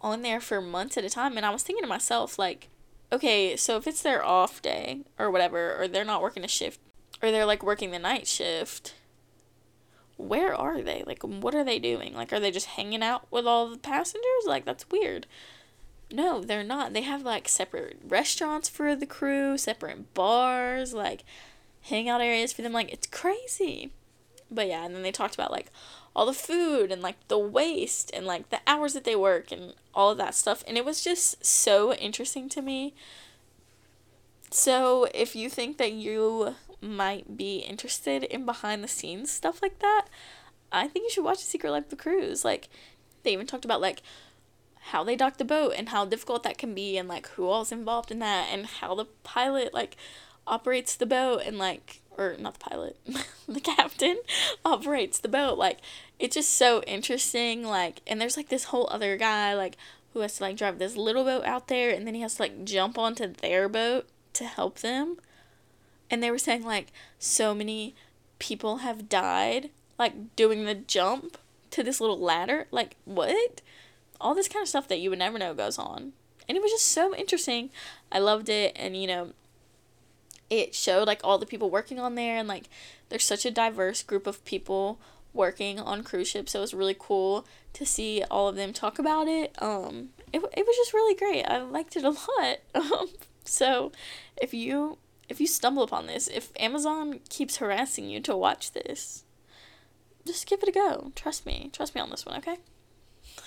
on 0.00 0.22
there 0.22 0.40
for 0.40 0.60
months 0.60 0.96
at 0.96 1.04
a 1.04 1.10
time. 1.10 1.36
And 1.36 1.44
I 1.44 1.50
was 1.50 1.62
thinking 1.62 1.82
to 1.82 1.88
myself, 1.88 2.38
like, 2.38 2.68
okay, 3.12 3.56
so 3.56 3.76
if 3.76 3.86
it's 3.86 4.02
their 4.02 4.24
off 4.24 4.62
day 4.62 5.00
or 5.18 5.30
whatever, 5.30 5.80
or 5.80 5.88
they're 5.88 6.04
not 6.04 6.22
working 6.22 6.44
a 6.44 6.48
shift, 6.48 6.80
or 7.22 7.30
they're 7.30 7.46
like 7.46 7.62
working 7.62 7.90
the 7.90 7.98
night 7.98 8.26
shift 8.26 8.94
where 10.18 10.52
are 10.54 10.82
they? 10.82 11.04
Like, 11.06 11.22
what 11.22 11.54
are 11.54 11.64
they 11.64 11.78
doing? 11.78 12.12
Like, 12.12 12.32
are 12.32 12.40
they 12.40 12.50
just 12.50 12.66
hanging 12.66 13.02
out 13.02 13.30
with 13.30 13.46
all 13.46 13.70
the 13.70 13.78
passengers? 13.78 14.44
Like, 14.46 14.64
that's 14.64 14.90
weird. 14.90 15.26
no, 16.10 16.40
they're 16.42 16.64
not. 16.64 16.92
They 16.92 17.02
have 17.02 17.22
like 17.22 17.48
separate 17.48 17.98
restaurants 18.06 18.68
for 18.68 18.96
the 18.96 19.06
crew, 19.06 19.58
separate 19.58 20.14
bars, 20.14 20.94
like 20.94 21.22
hangout 21.82 22.20
areas 22.20 22.52
for 22.52 22.62
them. 22.62 22.72
Like 22.72 22.92
it's 22.92 23.06
crazy. 23.06 23.92
But 24.50 24.68
yeah, 24.68 24.84
and 24.84 24.94
then 24.94 25.02
they 25.02 25.12
talked 25.12 25.34
about 25.34 25.52
like 25.52 25.70
all 26.16 26.26
the 26.26 26.32
food 26.32 26.90
and 26.90 27.02
like 27.02 27.16
the 27.28 27.38
waste 27.38 28.10
and 28.14 28.26
like 28.26 28.50
the 28.50 28.60
hours 28.66 28.94
that 28.94 29.04
they 29.04 29.16
work 29.16 29.52
and 29.52 29.74
all 29.94 30.10
of 30.10 30.18
that 30.18 30.34
stuff. 30.34 30.64
And 30.66 30.76
it 30.76 30.84
was 30.84 31.04
just 31.04 31.44
so 31.44 31.94
interesting 31.94 32.48
to 32.50 32.62
me. 32.62 32.94
So 34.50 35.08
if 35.14 35.36
you 35.36 35.50
think 35.50 35.76
that 35.78 35.92
you 35.92 36.54
might 36.80 37.36
be 37.36 37.58
interested 37.58 38.24
in 38.24 38.46
behind 38.46 38.82
the 38.82 38.88
scenes 38.88 39.30
stuff 39.30 39.60
like 39.62 39.78
that, 39.80 40.06
I 40.72 40.88
think 40.88 41.04
you 41.04 41.10
should 41.10 41.24
watch 41.24 41.38
The 41.38 41.44
Secret 41.44 41.70
Life 41.70 41.84
of 41.84 41.90
the 41.90 41.96
Cruise. 41.96 42.44
Like 42.44 42.68
they 43.22 43.32
even 43.32 43.46
talked 43.46 43.64
about 43.64 43.80
like 43.80 44.02
how 44.80 45.04
they 45.04 45.16
dock 45.16 45.36
the 45.36 45.44
boat 45.44 45.74
and 45.76 45.90
how 45.90 46.04
difficult 46.04 46.42
that 46.44 46.58
can 46.58 46.74
be 46.74 46.96
and 46.96 47.08
like 47.08 47.28
who 47.30 47.46
all's 47.46 47.72
involved 47.72 48.10
in 48.10 48.20
that 48.20 48.48
and 48.50 48.66
how 48.66 48.94
the 48.94 49.04
pilot 49.22 49.74
like 49.74 49.96
operates 50.46 50.96
the 50.96 51.06
boat 51.06 51.42
and 51.44 51.58
like 51.58 52.00
or 52.18 52.36
not 52.38 52.54
the 52.54 52.70
pilot 52.70 52.96
the 53.48 53.60
captain 53.60 54.18
operates 54.64 55.18
the 55.18 55.28
boat. 55.28 55.56
Like 55.56 55.78
it's 56.18 56.34
just 56.34 56.50
so 56.50 56.82
interesting 56.82 57.64
like 57.64 58.02
and 58.06 58.20
there's 58.20 58.36
like 58.36 58.48
this 58.48 58.64
whole 58.64 58.88
other 58.90 59.16
guy 59.16 59.54
like 59.54 59.76
who 60.12 60.20
has 60.20 60.36
to 60.36 60.42
like 60.42 60.56
drive 60.56 60.78
this 60.78 60.96
little 60.96 61.24
boat 61.24 61.44
out 61.44 61.68
there 61.68 61.90
and 61.90 62.06
then 62.06 62.14
he 62.14 62.20
has 62.20 62.34
to 62.34 62.42
like 62.42 62.64
jump 62.64 62.98
onto 62.98 63.28
their 63.28 63.68
boat 63.68 64.06
to 64.34 64.44
help 64.44 64.80
them. 64.80 65.16
And 66.10 66.22
they 66.22 66.30
were 66.30 66.38
saying 66.38 66.64
like 66.64 66.92
so 67.18 67.54
many 67.54 67.94
people 68.38 68.78
have 68.78 69.08
died 69.08 69.70
like 69.98 70.36
doing 70.36 70.64
the 70.64 70.74
jump 70.74 71.38
to 71.70 71.82
this 71.82 72.00
little 72.00 72.18
ladder. 72.18 72.66
Like 72.70 72.96
what? 73.04 73.60
All 74.20 74.34
this 74.34 74.48
kind 74.48 74.62
of 74.62 74.68
stuff 74.68 74.88
that 74.88 75.00
you 75.00 75.10
would 75.10 75.18
never 75.18 75.38
know 75.38 75.54
goes 75.54 75.78
on. 75.78 76.12
And 76.48 76.56
it 76.56 76.62
was 76.62 76.72
just 76.72 76.86
so 76.86 77.14
interesting. 77.14 77.70
I 78.10 78.18
loved 78.18 78.48
it 78.48 78.72
and 78.74 78.96
you 78.96 79.06
know 79.06 79.32
it 80.50 80.74
showed 80.74 81.06
like 81.06 81.20
all 81.22 81.38
the 81.38 81.46
people 81.46 81.70
working 81.70 81.98
on 81.98 82.14
there 82.14 82.36
and 82.36 82.48
like 82.48 82.68
there's 83.08 83.24
such 83.24 83.44
a 83.44 83.50
diverse 83.50 84.02
group 84.02 84.26
of 84.26 84.44
people 84.44 84.98
working 85.34 85.78
on 85.78 86.02
cruise 86.02 86.28
ships 86.28 86.52
so 86.52 86.60
it 86.60 86.62
was 86.62 86.74
really 86.74 86.96
cool 86.98 87.46
to 87.72 87.84
see 87.84 88.24
all 88.30 88.48
of 88.48 88.56
them 88.56 88.72
talk 88.72 88.98
about 88.98 89.28
it. 89.28 89.54
Um 89.60 90.10
it, 90.32 90.42
it 90.56 90.66
was 90.66 90.76
just 90.76 90.94
really 90.94 91.14
great. 91.14 91.44
I 91.44 91.58
liked 91.62 91.96
it 91.96 92.04
a 92.04 92.10
lot. 92.10 92.58
Um 92.74 93.08
so 93.44 93.92
if 94.40 94.52
you 94.54 94.98
if 95.28 95.40
you 95.40 95.46
stumble 95.46 95.82
upon 95.82 96.06
this 96.06 96.28
if 96.28 96.52
amazon 96.58 97.20
keeps 97.28 97.58
harassing 97.58 98.08
you 98.08 98.20
to 98.20 98.36
watch 98.36 98.72
this 98.72 99.24
just 100.26 100.46
give 100.46 100.62
it 100.62 100.68
a 100.68 100.72
go. 100.72 101.12
Trust 101.14 101.46
me. 101.46 101.70
Trust 101.72 101.94
me 101.94 102.00
on 102.00 102.10
this 102.10 102.26
one 102.26 102.36
okay? 102.38 102.56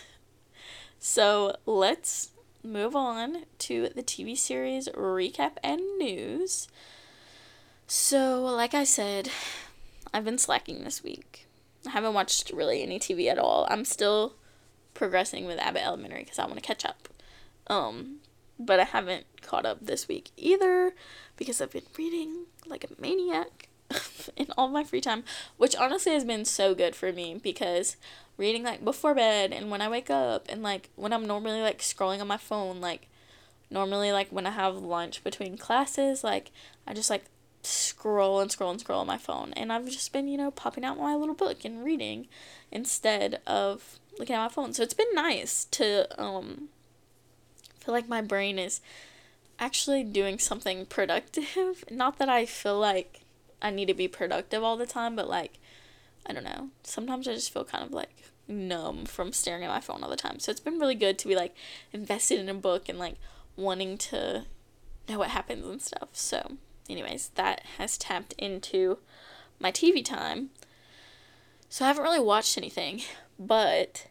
So 1.04 1.56
let's 1.66 2.30
move 2.64 2.96
on 2.96 3.46
to 3.60 3.90
the 3.96 4.04
TV 4.04 4.38
series 4.38 4.88
recap 4.90 5.54
and 5.64 5.82
news. 5.98 6.68
So, 7.88 8.44
like 8.44 8.74
I 8.74 8.84
said, 8.84 9.30
I've 10.14 10.26
been 10.26 10.38
slacking 10.38 10.84
this 10.84 11.04
week. 11.04 11.48
I 11.86 11.92
haven't 11.92 12.14
watched 12.14 12.52
really 12.52 12.84
any 12.84 13.00
TV 13.00 13.28
at 13.28 13.40
all. 13.40 13.68
I'm 13.70 13.86
still 13.86 14.36
progressing 14.94 15.46
with 15.46 15.60
Abbott 15.60 15.84
Elementary 15.84 16.24
because 16.24 16.40
I 16.40 16.46
want 16.46 16.56
to 16.56 16.62
catch 16.62 16.86
up. 16.86 17.10
Um, 17.68 18.18
but 18.60 18.80
I 18.80 18.84
haven't 18.84 19.26
caught 19.42 19.66
up 19.66 19.80
this 19.82 20.08
week 20.08 20.32
either 20.38 20.94
because 21.38 21.62
I've 21.62 21.72
been 21.72 21.84
reading 21.98 22.46
like 22.68 22.84
a 22.84 23.02
maniac 23.02 23.68
in 24.36 24.48
all 24.58 24.68
my 24.68 24.84
free 24.84 25.02
time, 25.02 25.24
which 25.58 25.76
honestly 25.76 26.14
has 26.14 26.26
been 26.26 26.46
so 26.46 26.74
good 26.76 26.96
for 26.96 27.12
me 27.12 27.40
because 27.42 27.98
reading 28.38 28.64
like 28.64 28.84
before 28.84 29.14
bed 29.14 29.52
and 29.52 29.70
when 29.70 29.82
I 29.82 29.90
wake 29.90 30.10
up 30.10 30.48
and 30.50 30.64
like 30.64 30.90
when 30.96 31.14
I'm 31.14 31.26
normally 31.26 31.62
like 31.62 31.80
scrolling 31.80 32.22
on 32.22 32.28
my 32.28 32.38
phone 32.38 32.82
like 32.82 33.08
normally 33.70 34.12
like 34.12 34.30
when 34.30 34.48
I 34.48 34.52
have 34.52 34.78
lunch 34.78 35.24
between 35.24 35.58
classes 35.58 36.24
like 36.24 36.52
I 36.88 36.94
just 36.94 37.10
like 37.10 37.26
scroll 37.64 38.40
and 38.40 38.52
scroll 38.52 38.72
and 38.72 38.80
scroll 38.80 39.02
on 39.02 39.08
my 39.08 39.18
phone. 39.18 39.54
And 39.54 39.72
I've 39.72 39.86
just 39.86 40.12
been 40.14 40.28
you 40.28 40.38
know 40.38 40.52
popping 40.52 40.84
out 40.84 40.98
my 40.98 41.16
little 41.16 41.36
book 41.36 41.64
and 41.66 41.84
reading 41.84 42.28
instead 42.72 43.40
of 43.46 44.00
looking 44.18 44.36
at 44.36 44.44
my 44.44 44.50
phone. 44.50 44.74
So 44.74 44.84
it's 44.84 44.94
been 44.94 45.14
nice 45.14 45.66
to 45.66 46.22
um 46.22 46.70
feel 47.80 47.94
like 47.94 48.08
my 48.08 48.22
brain 48.22 48.60
is 48.60 48.82
actually 49.60 50.04
doing 50.04 50.40
something 50.40 50.86
productive. 50.86 51.84
Not 51.92 52.18
that 52.20 52.30
I 52.30 52.46
feel 52.46 52.80
like 52.80 53.21
I 53.62 53.70
need 53.70 53.88
to 53.88 53.94
be 53.94 54.08
productive 54.08 54.64
all 54.64 54.78
the 54.78 54.86
time 54.86 55.16
but 55.16 55.30
like 55.30 55.60
I 56.26 56.34
don't 56.34 56.44
know. 56.44 56.70
Sometimes 56.84 57.28
I 57.28 57.34
just 57.34 57.52
feel 57.52 57.64
kind 57.66 57.84
of 57.84 57.92
like 57.92 58.32
numb 58.48 59.06
from 59.06 59.32
staring 59.32 59.64
at 59.64 59.70
my 59.70 59.80
phone 59.80 60.04
all 60.04 60.10
the 60.10 60.16
time. 60.16 60.40
So 60.40 60.52
it's 60.52 60.60
been 60.60 60.80
really 60.80 60.96
good 60.96 61.18
to 61.20 61.28
be 61.28 61.36
like 61.36 61.56
invested 61.92 62.40
in 62.40 62.50
a 62.50 62.54
book 62.54 62.90
and 62.90 63.00
like 63.00 63.16
wanting 63.56 63.98
to 63.98 64.46
know 65.10 65.18
what 65.18 65.30
happens 65.30 65.66
and 65.66 65.82
stuff. 65.82 66.10
So, 66.14 66.58
anyways, 66.90 67.30
that 67.36 67.62
has 67.78 67.98
tapped 67.98 68.34
into 68.38 69.00
my 69.60 69.72
TV 69.72 70.04
time. 70.04 70.50
So 71.70 71.86
I 71.86 71.88
haven't 71.88 72.04
really 72.04 72.20
watched 72.20 72.58
anything, 72.58 73.02
but 73.40 74.08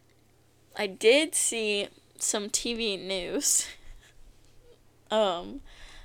I 0.77 0.87
did 0.87 1.35
see 1.35 1.89
some 2.19 2.49
TV 2.49 3.01
news. 3.01 3.67
um, 5.11 5.61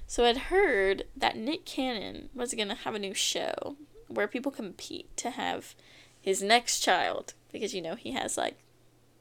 so 0.07 0.25
I'd 0.25 0.37
heard 0.37 1.03
that 1.15 1.37
Nick 1.37 1.65
Cannon 1.65 2.29
was 2.33 2.53
gonna 2.53 2.75
have 2.75 2.95
a 2.95 2.99
new 2.99 3.13
show 3.13 3.75
where 4.07 4.27
people 4.27 4.51
compete 4.51 5.15
to 5.17 5.31
have 5.31 5.75
his 6.21 6.41
next 6.41 6.79
child 6.79 7.33
because 7.51 7.73
you 7.73 7.81
know 7.81 7.95
he 7.95 8.11
has 8.11 8.37
like 8.37 8.57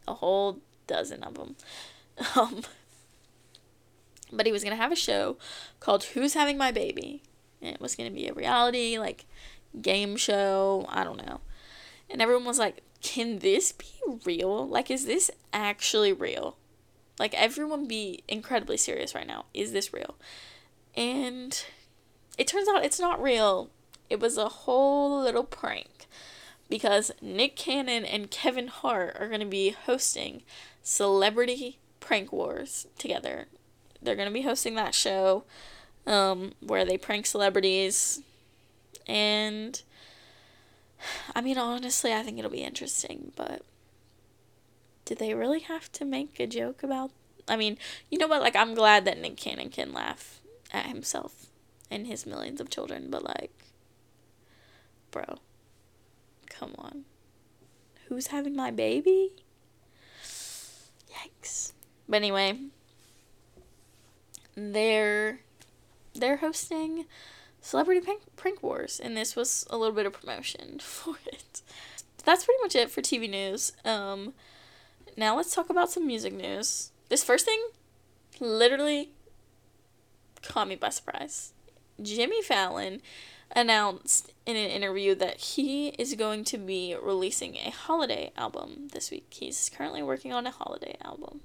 a 0.07 0.14
whole 0.14 0.61
dozen 0.87 1.23
of 1.23 1.35
them. 1.35 1.57
Um, 2.37 2.62
but 4.33 4.47
he 4.47 4.53
was 4.53 4.62
gonna 4.62 4.77
have 4.77 4.92
a 4.92 4.97
show 4.97 5.37
called 5.81 6.05
Who's 6.05 6.35
Having 6.35 6.59
My 6.59 6.70
Baby, 6.70 7.23
and 7.61 7.75
it 7.75 7.81
was 7.81 7.97
gonna 7.97 8.12
be 8.12 8.29
a 8.29 8.35
reality 8.35 8.99
like 8.99 9.25
game 9.81 10.16
show. 10.16 10.87
I 10.88 11.03
don't 11.03 11.25
know, 11.27 11.40
and 12.09 12.23
everyone 12.23 12.44
was 12.44 12.59
like, 12.61 12.83
"Can 13.03 13.40
this 13.40 13.73
be 13.73 13.87
real? 14.25 14.68
Like, 14.68 14.92
is 14.92 15.07
this 15.07 15.29
actually 15.53 16.12
real?" 16.12 16.57
Like 17.18 17.35
everyone 17.35 17.87
be 17.87 18.23
incredibly 18.29 18.77
serious 18.77 19.14
right 19.14 19.27
now. 19.27 19.47
Is 19.55 19.73
this 19.73 19.92
real? 19.92 20.16
And 20.96 21.64
it 22.38 22.46
turns 22.46 22.68
out 22.68 22.85
it's 22.85 23.00
not 23.00 23.22
real. 23.22 23.70
It 24.11 24.20
was 24.20 24.37
a 24.37 24.48
whole 24.48 25.20
little 25.20 25.44
prank 25.44 26.07
because 26.68 27.11
Nick 27.20 27.57
Cannon 27.57 28.04
and 28.04 28.30
Kevin 28.30 28.68
Hart 28.68 29.16
are 29.18 29.28
going 29.28 29.40
to 29.40 29.46
be 29.46 29.70
hosting 29.70 30.42
Celebrity 30.83 31.78
Prank 32.00 32.33
Wars 32.33 32.87
together. 32.98 33.46
They're 34.02 34.16
going 34.16 34.28
to 34.28 34.35
be 34.35 34.42
hosting 34.42 34.74
that 34.74 34.94
show 34.94 35.44
um, 36.07 36.52
where 36.61 36.85
they 36.85 36.98
prank 36.98 37.26
celebrities. 37.26 38.20
And 39.07 39.80
I 41.35 41.40
mean, 41.40 41.59
honestly, 41.59 42.12
I 42.12 42.22
think 42.22 42.38
it'll 42.38 42.50
be 42.50 42.59
interesting, 42.59 43.33
but 43.37 43.62
did 45.04 45.18
they 45.18 45.35
really 45.35 45.61
have 45.61 45.90
to 45.92 46.04
make 46.04 46.38
a 46.40 46.46
joke 46.46 46.83
about? 46.83 47.11
I 47.46 47.57
mean, 47.57 47.78
you 48.11 48.18
know 48.18 48.26
what? 48.26 48.40
Like, 48.40 48.57
I'm 48.57 48.74
glad 48.74 49.04
that 49.04 49.20
Nick 49.20 49.37
Cannon 49.37 49.68
can 49.68 49.92
laugh 49.92 50.40
at 50.72 50.87
himself 50.87 51.46
and 51.90 52.07
his 52.07 52.27
millions 52.27 52.61
of 52.61 52.70
children, 52.70 53.09
but 53.11 53.24
like, 53.24 53.53
bro. 55.11 55.38
Come 56.48 56.74
on. 56.79 57.05
Who's 58.09 58.29
having 58.29 58.55
my 58.55 58.70
baby? 58.70 59.33
Yikes. 60.22 61.72
But 62.09 62.16
anyway, 62.16 62.59
they're 64.55 65.40
they're 66.14 66.37
hosting 66.37 67.07
Celebrity 67.61 68.00
Prank, 68.00 68.22
Prank 68.37 68.62
Wars, 68.62 69.00
and 69.03 69.16
this 69.16 69.35
was 69.35 69.66
a 69.70 69.77
little 69.77 69.94
bit 69.94 70.07
of 70.07 70.12
promotion 70.12 70.79
for 70.83 71.16
it. 71.27 71.62
That's 72.24 72.44
pretty 72.44 72.61
much 72.62 72.74
it 72.74 72.90
for 72.90 73.03
TV 73.03 73.29
news. 73.29 73.72
Um, 73.85 74.35
now 75.16 75.37
let's 75.37 75.55
talk 75.55 75.70
about 75.70 75.90
some 75.90 76.07
music 76.07 76.33
news. 76.33 76.90
This 77.09 77.24
first 77.24 77.44
thing 77.44 77.62
literally 78.40 79.11
caught 80.46 80.68
me 80.68 80.76
by 80.76 80.90
surprise. 80.90 81.52
Jimmy 82.00 82.42
Fallon 82.42 83.00
announced 83.54 84.33
in 84.46 84.57
an 84.57 84.70
interview 84.70 85.14
that 85.14 85.38
he 85.38 85.88
is 85.90 86.14
going 86.14 86.44
to 86.44 86.59
be 86.59 86.96
releasing 87.00 87.57
a 87.57 87.70
holiday 87.70 88.33
album 88.37 88.88
this 88.92 89.11
week. 89.11 89.26
He's 89.30 89.70
currently 89.74 90.02
working 90.02 90.33
on 90.33 90.46
a 90.46 90.50
holiday 90.50 90.96
album. 91.02 91.40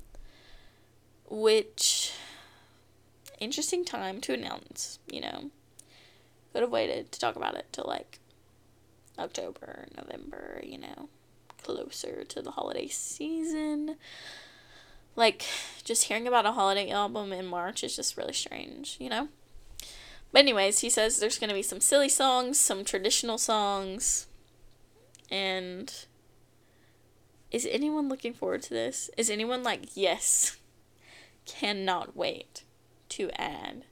Which 1.29 2.13
interesting 3.39 3.85
time 3.85 4.21
to 4.21 4.33
announce, 4.33 4.99
you 5.09 5.21
know. 5.21 5.51
Could 6.51 6.63
have 6.63 6.71
waited 6.71 7.12
to 7.12 7.19
talk 7.19 7.35
about 7.35 7.55
it 7.55 7.67
till 7.71 7.85
like 7.88 8.19
October, 9.17 9.85
November, 9.95 10.59
you 10.63 10.77
know, 10.77 11.09
closer 11.62 12.23
to 12.23 12.41
the 12.41 12.51
holiday 12.51 12.88
season. 12.88 13.95
Like, 15.19 15.43
just 15.84 16.05
hearing 16.05 16.29
about 16.29 16.45
a 16.45 16.53
holiday 16.53 16.89
album 16.89 17.34
in 17.34 17.45
March 17.45 17.84
is 17.84 17.93
just 17.93 18.15
really 18.15 18.32
strange, 18.32 18.95
you 19.01 19.10
know? 19.10 19.27
But 20.32 20.39
anyways, 20.39 20.79
he 20.79 20.89
says 20.89 21.19
there's 21.19 21.38
going 21.38 21.49
to 21.49 21.53
be 21.55 21.62
some 21.62 21.82
silly 21.82 22.08
songs, 22.08 22.58
some 22.58 22.86
traditional 22.86 23.38
songs, 23.38 24.27
and 25.29 25.93
is 27.51 27.67
anyone 27.69 28.08
looking 28.08 28.34
forward 28.34 28.62
to 28.62 28.69
this? 28.69 29.10
Is 29.17 29.29
anyone 29.29 29.62
like, 29.62 29.89
yes, 29.93 30.55
cannot 31.45 32.15
wait 32.15 32.63
to 33.10 33.29
add 33.32 33.84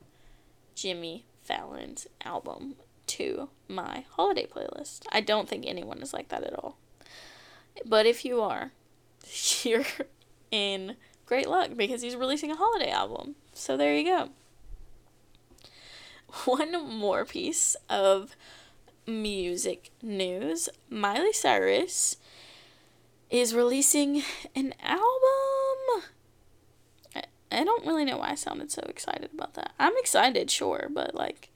Jimmy 0.76 1.26
Fallon's 1.44 2.08
album 2.24 2.76
to 3.08 3.50
my 3.68 4.06
holiday 4.12 4.46
playlist. 4.46 5.02
I 5.12 5.20
don't 5.20 5.50
think 5.50 5.66
anyone 5.68 6.02
is 6.02 6.14
like 6.14 6.30
that 6.30 6.46
at 6.46 6.58
all. 6.58 6.78
But 7.86 8.06
if 8.06 8.24
you 8.24 8.42
are, 8.42 8.72
you're 9.64 9.84
in 10.52 10.96
great 11.28 11.48
luck 11.48 11.72
because 11.76 12.02
he's 12.02 12.16
releasing 12.16 12.50
a 12.50 12.56
holiday 12.56 12.90
album. 12.90 13.36
So 13.54 13.78
there 13.78 13.96
you 13.96 14.06
go. 14.06 14.30
One 16.46 16.90
more 16.90 17.26
piece 17.26 17.76
of 17.90 18.36
music 19.06 19.92
news 20.02 20.68
Miley 20.90 21.34
Cyrus 21.34 22.18
is 23.30 23.54
releasing 23.54 24.24
an 24.56 24.74
album. 24.82 26.04
I, 27.16 27.24
I 27.52 27.64
don't 27.64 27.86
really 27.86 28.06
know 28.06 28.18
why 28.18 28.32
I 28.32 28.36
sounded 28.36 28.72
so 28.72 28.82
excited 28.88 29.30
about 29.34 29.54
that. 29.54 29.74
I'm 29.78 29.96
excited, 29.98 30.50
sure, 30.50 30.88
but 30.92 31.14
like 31.14 31.50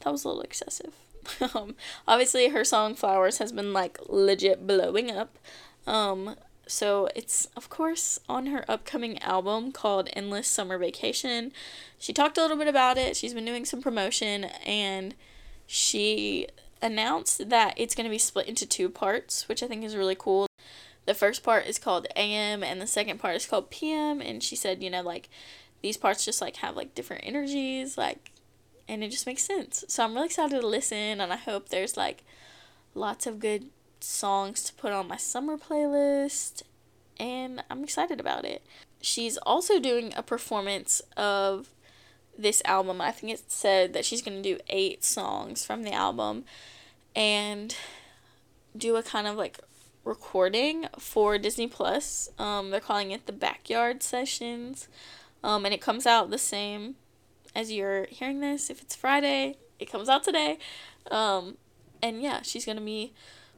that 0.00 0.10
was 0.10 0.24
a 0.24 0.28
little 0.28 0.42
excessive. 0.42 0.94
um, 1.54 1.76
obviously, 2.08 2.48
her 2.48 2.64
song 2.64 2.94
Flowers 2.94 3.38
has 3.38 3.52
been 3.52 3.72
like 3.72 3.98
legit 4.08 4.66
blowing 4.66 5.10
up. 5.10 5.38
Um, 5.86 6.36
so 6.72 7.08
it's, 7.14 7.46
of 7.54 7.68
course, 7.68 8.18
on 8.30 8.46
her 8.46 8.64
upcoming 8.66 9.18
album 9.18 9.72
called 9.72 10.08
Endless 10.14 10.48
Summer 10.48 10.78
Vacation. 10.78 11.52
She 11.98 12.14
talked 12.14 12.38
a 12.38 12.40
little 12.40 12.56
bit 12.56 12.66
about 12.66 12.96
it. 12.96 13.14
She's 13.14 13.34
been 13.34 13.44
doing 13.44 13.66
some 13.66 13.82
promotion 13.82 14.44
and 14.64 15.14
she 15.66 16.48
announced 16.80 17.50
that 17.50 17.74
it's 17.76 17.94
going 17.94 18.06
to 18.06 18.10
be 18.10 18.18
split 18.18 18.48
into 18.48 18.66
two 18.66 18.88
parts, 18.88 19.48
which 19.48 19.62
I 19.62 19.66
think 19.66 19.84
is 19.84 19.94
really 19.94 20.16
cool. 20.18 20.46
The 21.04 21.12
first 21.12 21.42
part 21.42 21.66
is 21.66 21.78
called 21.78 22.06
AM 22.16 22.64
and 22.64 22.80
the 22.80 22.86
second 22.86 23.20
part 23.20 23.36
is 23.36 23.46
called 23.46 23.70
PM 23.70 24.22
and 24.22 24.42
she 24.42 24.56
said, 24.56 24.82
you 24.82 24.88
know, 24.88 25.02
like 25.02 25.28
these 25.82 25.98
parts 25.98 26.24
just 26.24 26.40
like 26.40 26.56
have 26.56 26.74
like 26.74 26.94
different 26.94 27.26
energies, 27.26 27.98
like 27.98 28.30
and 28.88 29.04
it 29.04 29.10
just 29.10 29.26
makes 29.26 29.42
sense. 29.42 29.84
So 29.88 30.04
I'm 30.04 30.14
really 30.14 30.26
excited 30.26 30.58
to 30.58 30.66
listen 30.66 31.20
and 31.20 31.32
I 31.34 31.36
hope 31.36 31.68
there's 31.68 31.98
like 31.98 32.24
lots 32.94 33.26
of 33.26 33.40
good 33.40 33.66
songs 34.02 34.62
to 34.64 34.74
put 34.74 34.92
on 34.92 35.08
my 35.08 35.16
summer 35.16 35.56
playlist, 35.56 36.62
and 37.18 37.62
I'm 37.70 37.84
excited 37.84 38.20
about 38.20 38.44
it. 38.44 38.62
She's 39.00 39.36
also 39.38 39.78
doing 39.78 40.12
a 40.16 40.22
performance 40.22 41.02
of 41.16 41.68
this 42.36 42.62
album. 42.64 43.00
I 43.00 43.12
think 43.12 43.32
it 43.32 43.50
said 43.50 43.92
that 43.92 44.04
she's 44.04 44.22
going 44.22 44.42
to 44.42 44.54
do 44.54 44.60
eight 44.68 45.04
songs 45.04 45.64
from 45.64 45.82
the 45.82 45.92
album 45.92 46.44
and 47.14 47.76
do 48.76 48.96
a 48.96 49.02
kind 49.02 49.26
of 49.26 49.36
like 49.36 49.58
recording 50.04 50.86
for 50.98 51.38
Disney 51.38 51.66
Plus. 51.66 52.30
Um, 52.38 52.70
they're 52.70 52.80
calling 52.80 53.10
it 53.10 53.26
the 53.26 53.32
Backyard 53.32 54.02
Sessions. 54.02 54.88
Um, 55.44 55.64
and 55.64 55.74
it 55.74 55.80
comes 55.80 56.06
out 56.06 56.30
the 56.30 56.38
same 56.38 56.96
as 57.54 57.72
you're 57.72 58.06
hearing 58.06 58.40
this. 58.40 58.70
If 58.70 58.80
it's 58.80 58.96
Friday, 58.96 59.56
it 59.78 59.90
comes 59.90 60.08
out 60.08 60.24
today. 60.24 60.58
Um, 61.10 61.56
and 62.02 62.22
yeah, 62.22 62.42
she's 62.42 62.64
going 62.64 62.78
to 62.78 62.84
be 62.84 63.12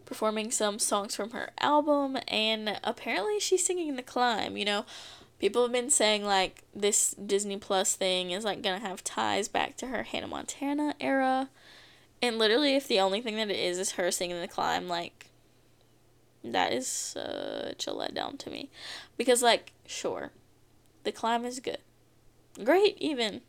performing 0.04 0.50
some 0.50 0.78
songs 0.78 1.14
from 1.14 1.30
her 1.30 1.50
album, 1.60 2.18
and 2.28 2.78
apparently 2.84 3.40
she's 3.40 3.64
singing 3.64 3.96
The 3.96 4.02
Climb. 4.02 4.56
You 4.56 4.64
know, 4.64 4.86
people 5.38 5.62
have 5.62 5.72
been 5.72 5.90
saying 5.90 6.24
like 6.24 6.62
this 6.74 7.10
Disney 7.14 7.56
Plus 7.56 7.94
thing 7.94 8.30
is 8.30 8.44
like 8.44 8.62
gonna 8.62 8.78
have 8.78 9.04
ties 9.04 9.48
back 9.48 9.76
to 9.78 9.88
her 9.88 10.02
Hannah 10.02 10.28
Montana 10.28 10.94
era. 11.00 11.48
And 12.24 12.38
literally, 12.38 12.74
if 12.74 12.88
the 12.88 13.00
only 13.00 13.20
thing 13.20 13.36
that 13.36 13.50
it 13.50 13.58
is 13.58 13.78
is 13.78 13.92
her 13.92 14.10
singing 14.10 14.40
The 14.40 14.48
Climb, 14.48 14.88
like, 14.88 15.28
that 16.42 16.72
is 16.72 16.86
such 16.86 17.86
a 17.86 17.90
letdown 17.90 18.38
to 18.38 18.50
me. 18.50 18.70
Because, 19.18 19.42
like, 19.42 19.72
sure, 19.86 20.30
The 21.02 21.12
Climb 21.12 21.44
is 21.44 21.60
good. 21.60 21.80
Great, 22.62 22.96
even. 22.96 23.42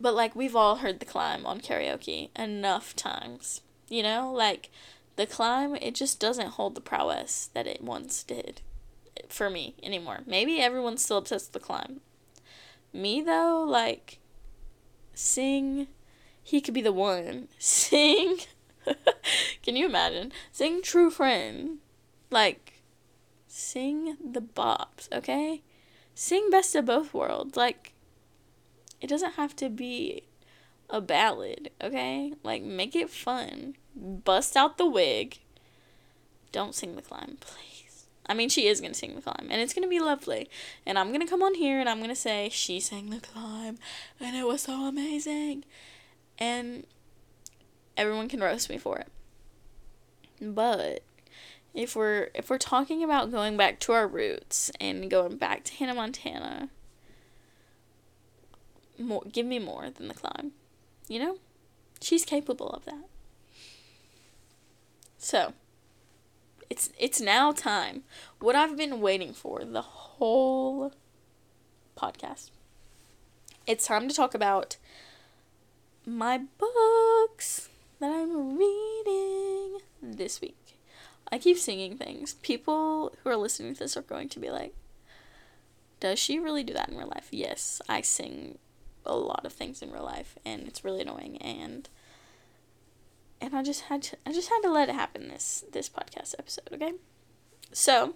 But, 0.00 0.14
like, 0.14 0.36
we've 0.36 0.54
all 0.54 0.76
heard 0.76 1.00
The 1.00 1.04
Climb 1.04 1.44
on 1.46 1.60
karaoke 1.60 2.28
enough 2.38 2.94
times. 2.94 3.62
You 3.88 4.04
know? 4.04 4.32
Like, 4.32 4.70
the 5.16 5.26
climb, 5.26 5.74
it 5.76 5.94
just 5.94 6.20
doesn't 6.20 6.50
hold 6.50 6.74
the 6.74 6.80
prowess 6.80 7.50
that 7.54 7.66
it 7.66 7.82
once 7.82 8.22
did 8.22 8.60
for 9.28 9.50
me 9.50 9.74
anymore. 9.82 10.20
Maybe 10.26 10.60
everyone's 10.60 11.02
still 11.02 11.18
obsessed 11.18 11.52
with 11.52 11.62
the 11.62 11.66
climb. 11.66 12.00
Me 12.92 13.20
though, 13.20 13.64
like 13.66 14.18
sing 15.14 15.88
he 16.42 16.60
could 16.60 16.74
be 16.74 16.82
the 16.82 16.92
one. 16.92 17.48
Sing 17.58 18.38
Can 19.62 19.74
you 19.74 19.86
imagine? 19.86 20.32
Sing 20.52 20.80
True 20.80 21.10
Friend. 21.10 21.78
Like 22.30 22.82
sing 23.48 24.16
the 24.24 24.40
bops, 24.40 25.12
okay? 25.12 25.62
Sing 26.14 26.50
Best 26.50 26.74
of 26.76 26.86
Both 26.86 27.12
Worlds. 27.12 27.56
Like 27.56 27.94
it 29.00 29.08
doesn't 29.08 29.32
have 29.32 29.56
to 29.56 29.68
be 29.68 30.22
a 30.88 31.00
ballad, 31.00 31.70
okay? 31.82 32.32
Like 32.42 32.62
make 32.62 32.94
it 32.94 33.10
fun 33.10 33.76
bust 33.96 34.56
out 34.56 34.78
the 34.78 34.86
wig. 34.86 35.38
Don't 36.52 36.74
sing 36.74 36.96
the 36.96 37.02
climb, 37.02 37.38
please. 37.40 38.06
I 38.28 38.34
mean, 38.34 38.48
she 38.48 38.66
is 38.66 38.80
going 38.80 38.92
to 38.92 38.98
sing 38.98 39.14
the 39.14 39.22
climb, 39.22 39.48
and 39.50 39.60
it's 39.60 39.72
going 39.72 39.84
to 39.84 39.88
be 39.88 40.00
lovely. 40.00 40.48
And 40.84 40.98
I'm 40.98 41.08
going 41.08 41.20
to 41.20 41.26
come 41.26 41.42
on 41.42 41.54
here 41.54 41.78
and 41.78 41.88
I'm 41.88 41.98
going 41.98 42.10
to 42.10 42.16
say, 42.16 42.48
she 42.50 42.80
sang 42.80 43.10
the 43.10 43.20
climb, 43.20 43.78
and 44.20 44.36
it 44.36 44.46
was 44.46 44.62
so 44.62 44.86
amazing. 44.86 45.64
And 46.38 46.84
everyone 47.96 48.28
can 48.28 48.40
roast 48.40 48.68
me 48.68 48.78
for 48.78 48.98
it. 48.98 49.08
But 50.40 51.02
if 51.72 51.94
we're 51.96 52.28
if 52.34 52.50
we're 52.50 52.58
talking 52.58 53.02
about 53.02 53.30
going 53.30 53.56
back 53.56 53.80
to 53.80 53.92
our 53.92 54.06
roots 54.06 54.70
and 54.80 55.10
going 55.10 55.36
back 55.36 55.64
to 55.64 55.74
Hannah 55.74 55.94
Montana, 55.94 56.68
more 58.98 59.22
give 59.30 59.46
me 59.46 59.58
more 59.58 59.88
than 59.90 60.08
the 60.08 60.14
climb. 60.14 60.52
You 61.08 61.20
know? 61.20 61.36
She's 62.00 62.24
capable 62.24 62.68
of 62.70 62.84
that. 62.84 63.04
So, 65.26 65.54
it's 66.70 66.90
it's 67.00 67.20
now 67.20 67.50
time. 67.50 68.04
What 68.38 68.54
I've 68.54 68.76
been 68.76 69.00
waiting 69.00 69.32
for 69.32 69.64
the 69.64 69.82
whole 69.82 70.92
podcast. 71.96 72.50
It's 73.66 73.88
time 73.88 74.06
to 74.06 74.14
talk 74.14 74.36
about 74.36 74.76
my 76.06 76.42
books 76.58 77.68
that 77.98 78.12
I'm 78.12 78.56
reading 78.56 79.80
this 80.00 80.40
week. 80.40 80.78
I 81.32 81.38
keep 81.38 81.58
singing 81.58 81.98
things. 81.98 82.34
People 82.34 83.12
who 83.24 83.30
are 83.30 83.36
listening 83.36 83.74
to 83.74 83.80
this 83.80 83.96
are 83.96 84.02
going 84.02 84.28
to 84.28 84.38
be 84.38 84.50
like, 84.50 84.76
does 85.98 86.20
she 86.20 86.38
really 86.38 86.62
do 86.62 86.72
that 86.74 86.88
in 86.88 86.96
real 86.96 87.08
life? 87.08 87.30
Yes, 87.32 87.82
I 87.88 88.00
sing 88.00 88.58
a 89.04 89.16
lot 89.16 89.44
of 89.44 89.52
things 89.52 89.82
in 89.82 89.90
real 89.90 90.04
life 90.04 90.38
and 90.44 90.68
it's 90.68 90.84
really 90.84 91.00
annoying 91.00 91.36
and 91.38 91.88
and 93.40 93.54
I 93.54 93.62
just 93.62 93.82
had 93.82 94.02
to 94.02 94.16
I 94.26 94.32
just 94.32 94.48
had 94.48 94.60
to 94.60 94.70
let 94.70 94.88
it 94.88 94.94
happen 94.94 95.28
this 95.28 95.64
this 95.72 95.88
podcast 95.88 96.34
episode, 96.38 96.68
okay? 96.72 96.94
So, 97.72 98.14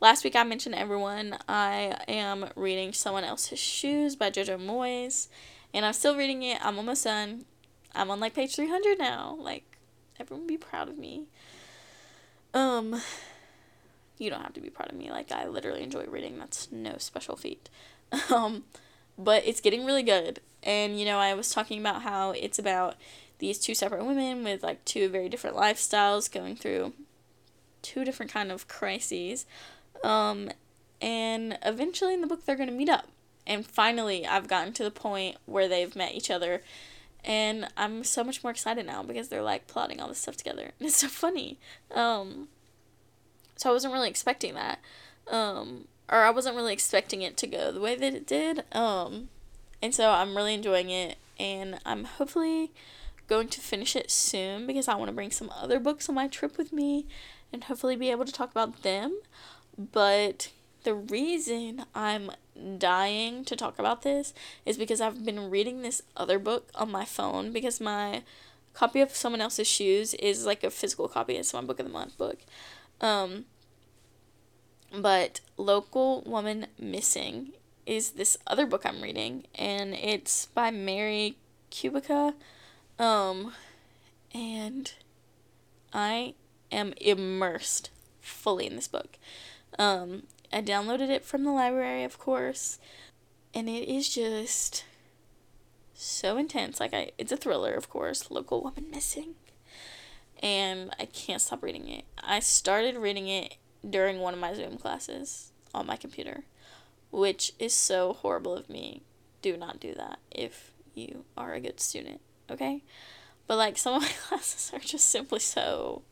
last 0.00 0.24
week 0.24 0.36
I 0.36 0.44
mentioned 0.44 0.74
everyone 0.74 1.38
I 1.48 1.96
am 2.08 2.50
reading 2.56 2.92
Someone 2.92 3.24
Else's 3.24 3.58
Shoes 3.58 4.16
by 4.16 4.30
Jojo 4.30 4.58
Moyes, 4.58 5.28
and 5.74 5.84
I'm 5.84 5.92
still 5.92 6.16
reading 6.16 6.42
it. 6.42 6.64
I'm 6.64 6.78
almost 6.78 7.04
done. 7.04 7.44
I'm 7.94 8.10
on 8.10 8.20
like 8.20 8.34
page 8.34 8.56
300 8.56 8.98
now. 8.98 9.36
Like 9.38 9.78
everyone 10.18 10.46
be 10.46 10.56
proud 10.56 10.88
of 10.88 10.98
me. 10.98 11.26
Um 12.54 13.00
you 14.18 14.30
don't 14.30 14.42
have 14.42 14.54
to 14.54 14.60
be 14.60 14.70
proud 14.70 14.90
of 14.90 14.96
me. 14.96 15.10
Like 15.10 15.30
I 15.32 15.46
literally 15.46 15.82
enjoy 15.82 16.04
reading. 16.06 16.38
That's 16.38 16.70
no 16.72 16.96
special 16.98 17.36
feat. 17.36 17.68
um 18.34 18.64
but 19.18 19.46
it's 19.46 19.60
getting 19.60 19.84
really 19.84 20.02
good. 20.02 20.40
And 20.62 20.98
you 20.98 21.04
know, 21.04 21.18
I 21.18 21.34
was 21.34 21.50
talking 21.50 21.80
about 21.80 22.02
how 22.02 22.30
it's 22.30 22.58
about 22.58 22.96
these 23.38 23.58
two 23.58 23.74
separate 23.74 24.04
women 24.04 24.44
with 24.44 24.62
like 24.62 24.84
two 24.84 25.08
very 25.08 25.28
different 25.28 25.56
lifestyles 25.56 26.30
going 26.30 26.56
through 26.56 26.92
two 27.82 28.04
different 28.04 28.32
kind 28.32 28.50
of 28.50 28.66
crises 28.68 29.46
um, 30.02 30.50
and 31.00 31.58
eventually 31.64 32.14
in 32.14 32.20
the 32.20 32.26
book 32.26 32.44
they're 32.44 32.56
going 32.56 32.68
to 32.68 32.74
meet 32.74 32.88
up. 32.88 33.08
And 33.46 33.66
finally 33.66 34.26
i've 34.26 34.48
gotten 34.48 34.72
to 34.74 34.84
the 34.84 34.90
point 34.90 35.36
where 35.46 35.68
they've 35.68 35.94
met 35.94 36.14
each 36.14 36.30
other 36.30 36.62
and 37.24 37.68
i'm 37.76 38.02
so 38.04 38.24
much 38.24 38.42
more 38.42 38.50
excited 38.50 38.86
now 38.86 39.02
because 39.02 39.28
they're 39.28 39.42
like 39.42 39.66
plotting 39.66 40.00
all 40.00 40.08
this 40.08 40.18
stuff 40.18 40.36
together. 40.36 40.72
And 40.78 40.88
it's 40.88 40.96
so 40.96 41.08
funny. 41.08 41.58
Um, 41.94 42.48
so 43.56 43.70
i 43.70 43.72
wasn't 43.72 43.92
really 43.92 44.08
expecting 44.08 44.54
that 44.54 44.78
um, 45.30 45.88
or 46.10 46.18
i 46.18 46.30
wasn't 46.30 46.54
really 46.54 46.72
expecting 46.72 47.22
it 47.22 47.36
to 47.36 47.46
go 47.46 47.72
the 47.72 47.80
way 47.80 47.96
that 47.96 48.14
it 48.14 48.26
did 48.26 48.62
um, 48.72 49.28
and 49.82 49.94
so 49.94 50.10
i'm 50.10 50.36
really 50.36 50.54
enjoying 50.54 50.90
it 50.90 51.16
and 51.40 51.78
i'm 51.84 52.04
hopefully 52.04 52.70
going 53.28 53.48
to 53.48 53.60
finish 53.60 53.96
it 53.96 54.10
soon 54.10 54.66
because 54.66 54.88
I 54.88 54.94
want 54.94 55.08
to 55.08 55.14
bring 55.14 55.30
some 55.30 55.50
other 55.50 55.78
books 55.78 56.08
on 56.08 56.14
my 56.14 56.28
trip 56.28 56.56
with 56.56 56.72
me 56.72 57.06
and 57.52 57.64
hopefully 57.64 57.96
be 57.96 58.10
able 58.10 58.24
to 58.24 58.32
talk 58.32 58.50
about 58.50 58.82
them. 58.82 59.20
But 59.76 60.50
the 60.84 60.94
reason 60.94 61.84
I'm 61.94 62.30
dying 62.78 63.44
to 63.44 63.56
talk 63.56 63.78
about 63.78 64.02
this 64.02 64.32
is 64.64 64.78
because 64.78 65.00
I've 65.00 65.24
been 65.24 65.50
reading 65.50 65.82
this 65.82 66.02
other 66.16 66.38
book 66.38 66.70
on 66.74 66.90
my 66.90 67.04
phone 67.04 67.52
because 67.52 67.80
my 67.80 68.22
copy 68.72 69.00
of 69.00 69.14
someone 69.14 69.40
else's 69.40 69.66
shoes 69.66 70.14
is 70.14 70.46
like 70.46 70.62
a 70.62 70.70
physical 70.70 71.08
copy. 71.08 71.36
It's 71.36 71.52
my 71.52 71.62
book 71.62 71.80
of 71.80 71.86
the 71.86 71.92
month 71.92 72.16
book. 72.16 72.38
Um, 73.00 73.46
but 74.96 75.40
Local 75.56 76.22
Woman 76.22 76.66
Missing 76.78 77.52
is 77.84 78.10
this 78.10 78.36
other 78.46 78.66
book 78.66 78.84
I'm 78.84 79.00
reading, 79.00 79.46
and 79.54 79.94
it's 79.94 80.46
by 80.46 80.70
Mary 80.70 81.36
Kubica. 81.70 82.34
Um, 82.98 83.52
and 84.34 84.92
I 85.92 86.34
am 86.72 86.94
immersed 87.00 87.90
fully 88.20 88.66
in 88.66 88.76
this 88.76 88.88
book. 88.88 89.18
Um, 89.78 90.24
I 90.52 90.62
downloaded 90.62 91.10
it 91.10 91.24
from 91.24 91.44
the 91.44 91.50
library, 91.50 92.04
of 92.04 92.18
course, 92.18 92.78
and 93.54 93.68
it 93.68 93.88
is 93.88 94.08
just 94.08 94.84
so 95.94 96.36
intense. 96.36 96.80
Like 96.80 96.94
I, 96.94 97.10
it's 97.18 97.32
a 97.32 97.36
thriller, 97.36 97.74
of 97.74 97.90
course. 97.90 98.30
Local 98.30 98.62
woman 98.62 98.86
missing, 98.90 99.34
and 100.42 100.94
I 100.98 101.06
can't 101.06 101.42
stop 101.42 101.62
reading 101.62 101.88
it. 101.88 102.04
I 102.22 102.40
started 102.40 102.96
reading 102.96 103.28
it 103.28 103.56
during 103.88 104.20
one 104.20 104.34
of 104.34 104.40
my 104.40 104.54
Zoom 104.54 104.78
classes 104.78 105.52
on 105.74 105.86
my 105.86 105.96
computer, 105.96 106.44
which 107.10 107.52
is 107.58 107.74
so 107.74 108.14
horrible 108.14 108.56
of 108.56 108.70
me. 108.70 109.02
Do 109.42 109.56
not 109.56 109.80
do 109.80 109.94
that 109.94 110.18
if 110.30 110.72
you 110.94 111.24
are 111.36 111.52
a 111.52 111.60
good 111.60 111.80
student, 111.80 112.20
okay? 112.50 112.82
But 113.46 113.56
like 113.56 113.78
some 113.78 113.94
of 113.94 114.02
my 114.02 114.08
classes 114.28 114.70
are 114.74 114.80
just 114.80 115.08
simply 115.08 115.40
so 115.40 116.02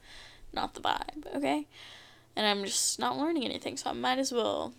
not 0.52 0.74
the 0.74 0.80
vibe, 0.80 1.34
okay? 1.36 1.66
And 2.36 2.46
I'm 2.46 2.64
just 2.64 2.98
not 2.98 3.18
learning 3.18 3.44
anything, 3.44 3.76
so 3.76 3.90
I 3.90 3.92
might 3.92 4.18
as 4.18 4.32
well 4.32 4.74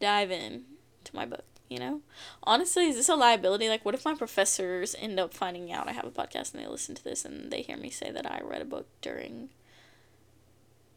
dive 0.00 0.30
in 0.30 0.64
to 1.04 1.16
my 1.16 1.24
book, 1.24 1.44
you 1.68 1.78
know? 1.78 2.00
Honestly, 2.42 2.86
is 2.88 2.96
this 2.96 3.08
a 3.08 3.14
liability? 3.14 3.68
Like, 3.68 3.84
what 3.84 3.94
if 3.94 4.04
my 4.04 4.14
professors 4.14 4.94
end 4.98 5.18
up 5.18 5.34
finding 5.34 5.72
out 5.72 5.88
I 5.88 5.92
have 5.92 6.04
a 6.04 6.10
podcast 6.10 6.54
and 6.54 6.62
they 6.62 6.68
listen 6.68 6.94
to 6.94 7.04
this 7.04 7.24
and 7.24 7.50
they 7.50 7.62
hear 7.62 7.76
me 7.76 7.90
say 7.90 8.10
that 8.10 8.30
I 8.30 8.40
read 8.42 8.62
a 8.62 8.66
book 8.66 8.86
during 9.00 9.48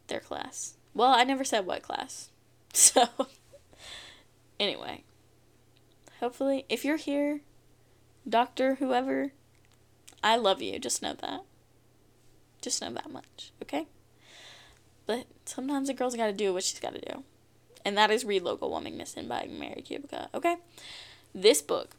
their 0.08 0.20
class? 0.20 0.76
Well, 0.94 1.12
I 1.14 1.24
never 1.24 1.44
said 1.44 1.66
what 1.66 1.84
class. 1.84 2.30
So, 2.76 3.08
anyway, 4.60 5.06
hopefully, 6.20 6.66
if 6.68 6.84
you're 6.84 6.98
here, 6.98 7.40
doctor, 8.28 8.76
whoever, 8.76 9.32
I 10.24 10.38
love 10.38 10.62
you. 10.62 10.80
Just 10.80 11.02
know 11.02 11.14
that. 11.14 11.42
Just 12.62 12.82
know 12.82 12.92
that 12.92 13.12
much, 13.12 13.52
okay? 13.62 13.88
But 15.06 15.28
sometimes 15.46 15.90
a 15.90 15.94
girl's 15.94 16.16
got 16.16 16.28
to 16.28 16.34
do 16.34 16.54
what 16.54 16.64
she's 16.64 16.80
got 16.80 16.96
to 16.96 17.02
do. 17.02 17.24
And 17.84 17.96
that 17.98 18.10
is 18.10 18.26
Read 18.26 18.42
Local 18.42 18.72
Woman 18.72 18.98
Missing 18.98 19.28
by 19.28 19.48
Mary 19.48 19.84
Kubica, 19.88 20.30
okay? 20.34 20.58
This 21.34 21.62
book. 21.62 21.96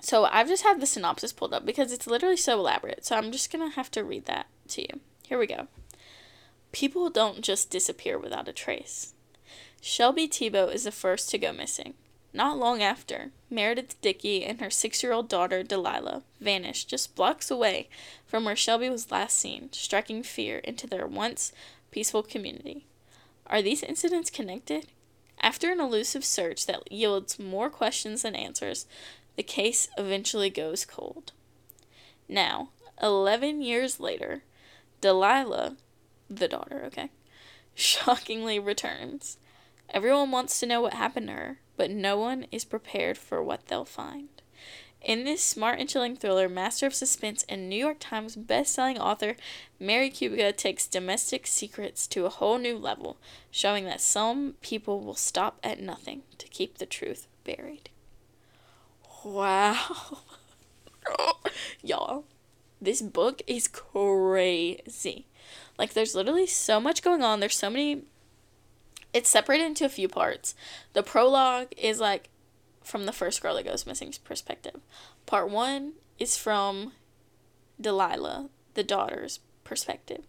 So 0.00 0.26
I've 0.26 0.48
just 0.48 0.62
had 0.62 0.80
the 0.80 0.86
synopsis 0.86 1.32
pulled 1.32 1.54
up 1.54 1.64
because 1.64 1.90
it's 1.90 2.06
literally 2.06 2.36
so 2.36 2.58
elaborate. 2.58 3.06
So 3.06 3.16
I'm 3.16 3.32
just 3.32 3.50
going 3.50 3.68
to 3.68 3.74
have 3.74 3.90
to 3.92 4.04
read 4.04 4.26
that 4.26 4.46
to 4.68 4.82
you. 4.82 5.00
Here 5.26 5.38
we 5.38 5.46
go. 5.46 5.68
People 6.72 7.08
don't 7.08 7.40
just 7.40 7.70
disappear 7.70 8.18
without 8.18 8.48
a 8.48 8.52
trace. 8.52 9.14
Shelby 9.80 10.28
Tebow 10.28 10.72
is 10.72 10.84
the 10.84 10.92
first 10.92 11.30
to 11.30 11.38
go 11.38 11.52
missing. 11.52 11.94
Not 12.32 12.58
long 12.58 12.82
after, 12.82 13.30
Meredith 13.48 14.00
Dickey 14.00 14.44
and 14.44 14.60
her 14.60 14.70
six 14.70 15.02
year 15.02 15.12
old 15.12 15.28
daughter, 15.28 15.62
Delilah, 15.62 16.22
vanished 16.40 16.88
just 16.88 17.14
blocks 17.14 17.50
away 17.50 17.88
from 18.26 18.44
where 18.44 18.56
Shelby 18.56 18.90
was 18.90 19.10
last 19.10 19.38
seen, 19.38 19.72
striking 19.72 20.22
fear 20.22 20.58
into 20.58 20.86
their 20.86 21.06
once 21.06 21.52
peaceful 21.90 22.22
community. 22.22 22.84
Are 23.46 23.62
these 23.62 23.82
incidents 23.82 24.30
connected? 24.30 24.88
After 25.40 25.70
an 25.72 25.80
elusive 25.80 26.24
search 26.24 26.66
that 26.66 26.90
yields 26.92 27.38
more 27.38 27.70
questions 27.70 28.22
than 28.22 28.34
answers, 28.34 28.86
the 29.36 29.42
case 29.42 29.88
eventually 29.96 30.50
goes 30.50 30.84
cold. 30.84 31.32
Now, 32.28 32.70
11 33.00 33.62
years 33.62 34.00
later, 34.00 34.42
Delilah, 35.00 35.76
the 36.28 36.48
daughter, 36.48 36.82
okay, 36.86 37.10
shockingly 37.74 38.58
returns. 38.58 39.38
Everyone 39.88 40.30
wants 40.30 40.60
to 40.60 40.66
know 40.66 40.82
what 40.82 40.94
happened 40.94 41.28
to 41.28 41.34
her, 41.34 41.58
but 41.78 41.90
no 41.90 42.18
one 42.18 42.44
is 42.52 42.66
prepared 42.66 43.16
for 43.16 43.42
what 43.42 43.68
they'll 43.68 43.86
find. 43.86 44.28
In 45.00 45.24
this 45.24 45.42
smart 45.42 45.78
and 45.78 45.88
chilling 45.88 46.16
thriller, 46.16 46.48
master 46.48 46.86
of 46.86 46.94
suspense 46.94 47.44
and 47.48 47.68
New 47.68 47.76
York 47.76 47.98
Times 48.00 48.34
best-selling 48.34 48.98
author 48.98 49.36
Mary 49.78 50.10
Kubica 50.10 50.54
takes 50.54 50.88
domestic 50.88 51.46
secrets 51.46 52.08
to 52.08 52.26
a 52.26 52.30
whole 52.30 52.58
new 52.58 52.76
level, 52.76 53.16
showing 53.50 53.84
that 53.84 54.00
some 54.00 54.56
people 54.60 55.00
will 55.00 55.14
stop 55.14 55.60
at 55.62 55.80
nothing 55.80 56.22
to 56.36 56.48
keep 56.48 56.78
the 56.78 56.86
truth 56.86 57.28
buried. 57.44 57.90
Wow. 59.24 59.78
Y'all, 61.82 62.24
this 62.80 63.00
book 63.00 63.40
is 63.46 63.68
crazy. 63.68 65.26
Like 65.78 65.94
there's 65.94 66.16
literally 66.16 66.46
so 66.48 66.80
much 66.80 67.02
going 67.02 67.22
on. 67.22 67.38
There's 67.38 67.56
so 67.56 67.70
many 67.70 68.02
it's 69.12 69.30
separated 69.30 69.66
into 69.66 69.84
a 69.84 69.90
few 69.90 70.08
parts. 70.08 70.54
The 70.92 71.02
prologue 71.02 71.68
is 71.76 72.00
like 72.00 72.28
from 72.82 73.06
the 73.06 73.12
first 73.12 73.42
girl 73.42 73.54
that 73.54 73.64
goes 73.64 73.86
missing's 73.86 74.18
perspective. 74.18 74.80
Part 75.26 75.50
one 75.50 75.92
is 76.18 76.36
from 76.36 76.92
Delilah, 77.80 78.48
the 78.74 78.82
daughter's 78.82 79.40
perspective. 79.64 80.24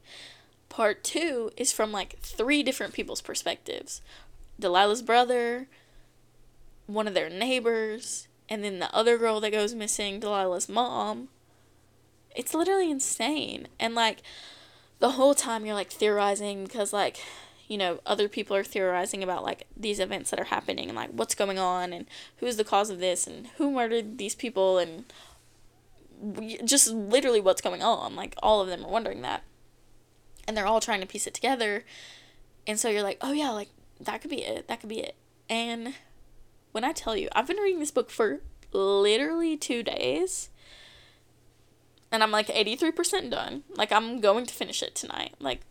Part 0.68 1.04
two 1.04 1.52
is 1.58 1.72
from 1.72 1.92
like 1.92 2.20
three 2.20 2.64
different 2.64 2.94
people's 2.94 3.22
perspectives 3.22 4.02
Delilah's 4.60 5.02
brother, 5.02 5.68
one 6.86 7.08
of 7.08 7.14
their 7.14 7.30
neighbors, 7.30 8.28
and 8.50 8.64
then 8.64 8.80
the 8.80 8.94
other 8.94 9.18
girl 9.18 9.40
that 9.40 9.52
goes 9.52 9.74
missing, 9.74 10.20
Delilah's 10.20 10.68
mom. 10.68 11.30
It's 12.36 12.54
literally 12.54 12.92
insane. 12.92 13.68
And 13.80 13.96
like 13.96 14.22
the 15.00 15.12
whole 15.12 15.34
time 15.34 15.66
you're 15.66 15.76
like 15.76 15.92
theorizing 15.92 16.66
because 16.66 16.92
like 16.92 17.20
you 17.70 17.78
know, 17.78 18.00
other 18.06 18.28
people 18.28 18.56
are 18.56 18.64
theorizing 18.64 19.24
about 19.24 19.44
like 19.44 19.68
these 19.78 20.00
events 20.00 20.32
that 20.32 20.40
are 20.40 20.46
happening 20.46 20.90
and 20.90 20.98
like 20.98 21.12
what's 21.12 21.36
going 21.36 21.60
on 21.60 21.94
and 21.94 22.08
who's 22.38 22.58
the 22.58 22.64
cause 22.64 22.90
of 22.90 23.00
this 23.00 23.28
and 23.28 23.48
who 23.58 23.72
murdered 23.72 24.18
these 24.18 24.34
people 24.34 24.80
and 24.80 25.06
just 26.66 26.90
literally 26.90 27.40
what's 27.40 27.62
going 27.62 27.84
on. 27.84 28.16
Like 28.16 28.34
all 28.42 28.60
of 28.60 28.68
them 28.68 28.84
are 28.84 28.92
wondering 28.92 29.22
that. 29.22 29.44
And 30.48 30.58
they're 30.58 30.66
all 30.66 30.80
trying 30.80 31.00
to 31.02 31.06
piece 31.06 31.28
it 31.28 31.36
together. 31.36 31.86
And 32.66 32.80
so 32.80 32.90
you're 32.90 33.04
like, 33.04 33.20
"Oh 33.22 33.34
yeah, 33.34 33.52
like 33.52 33.70
that 34.02 34.20
could 34.20 34.32
be 34.32 34.44
it. 34.44 34.68
That 34.68 34.80
could 34.80 34.90
be 34.90 35.02
it." 35.02 35.16
And 35.48 35.94
when 36.72 36.84
I 36.84 36.92
tell 36.92 37.16
you, 37.16 37.30
I've 37.34 37.48
been 37.48 37.58
reading 37.58 37.80
this 37.80 37.92
book 37.92 38.10
for 38.10 38.42
literally 38.74 39.58
2 39.58 39.84
days. 39.84 40.50
And 42.12 42.24
I'm 42.24 42.32
like 42.32 42.48
83% 42.48 43.30
done. 43.30 43.64
Like 43.76 43.92
I'm 43.92 44.20
going 44.22 44.48
to 44.48 44.54
finish 44.54 44.82
it 44.82 44.96
tonight. 44.96 45.36
Like 45.40 45.62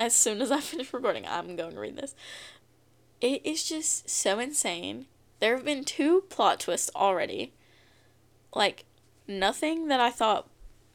as 0.00 0.14
soon 0.14 0.40
as 0.40 0.50
I 0.50 0.60
finish 0.60 0.92
recording, 0.92 1.26
I'm 1.28 1.54
going 1.54 1.74
to 1.74 1.80
read 1.80 1.96
this. 1.96 2.14
It 3.20 3.44
is 3.44 3.62
just 3.62 4.08
so 4.08 4.38
insane. 4.38 5.06
There 5.38 5.54
have 5.54 5.64
been 5.64 5.84
two 5.84 6.22
plot 6.22 6.60
twists 6.60 6.90
already. 6.96 7.52
Like, 8.54 8.86
nothing 9.28 9.88
that 9.88 10.00
I 10.00 10.10
thought 10.10 10.48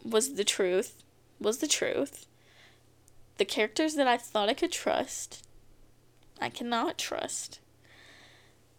was 0.04 0.34
the 0.34 0.44
truth 0.44 1.04
was 1.40 1.60
the 1.60 1.68
truth. 1.68 2.26
The 3.38 3.46
characters 3.46 3.96
that 3.96 4.08
I 4.08 4.18
thought 4.18 4.50
I 4.50 4.54
could 4.54 4.72
trust, 4.72 5.46
I 6.42 6.50
cannot 6.50 6.98
trust. 6.98 7.60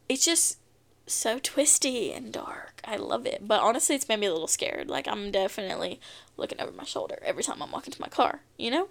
It's 0.09 0.24
just 0.24 0.59
so 1.07 1.39
twisty 1.39 2.12
and 2.12 2.33
dark. 2.33 2.81
I 2.85 2.97
love 2.97 3.27
it. 3.27 3.47
But 3.47 3.61
honestly, 3.61 3.95
it's 3.95 4.09
made 4.09 4.20
me 4.20 4.27
a 4.27 4.33
little 4.33 4.49
scared. 4.49 4.89
Like, 4.89 5.07
I'm 5.07 5.31
definitely 5.31 6.01
looking 6.37 6.61
over 6.61 6.72
my 6.72 6.85
shoulder 6.85 7.18
every 7.22 7.43
time 7.43 7.62
I'm 7.62 7.70
walking 7.70 7.93
to 7.93 8.01
my 8.01 8.09
car, 8.09 8.41
you 8.57 8.70
know? 8.70 8.89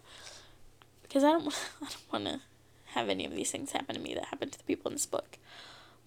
Because 1.16 1.24
I 1.24 1.32
don't 1.32 1.47
I 1.82 1.86
don't 1.86 2.11
want 2.11 2.26
to 2.26 2.41
have 2.88 3.07
any 3.07 3.26
of 3.26 3.34
these 3.34 3.49
things 3.49 3.72
happen 3.72 3.95
to 3.95 4.01
me 4.01 4.13
that 4.13 4.26
happened 4.26 4.51
to 4.51 4.57
the 4.57 4.66
people 4.66 4.89
in 4.89 4.95
this 4.95 5.05
book. 5.05 5.38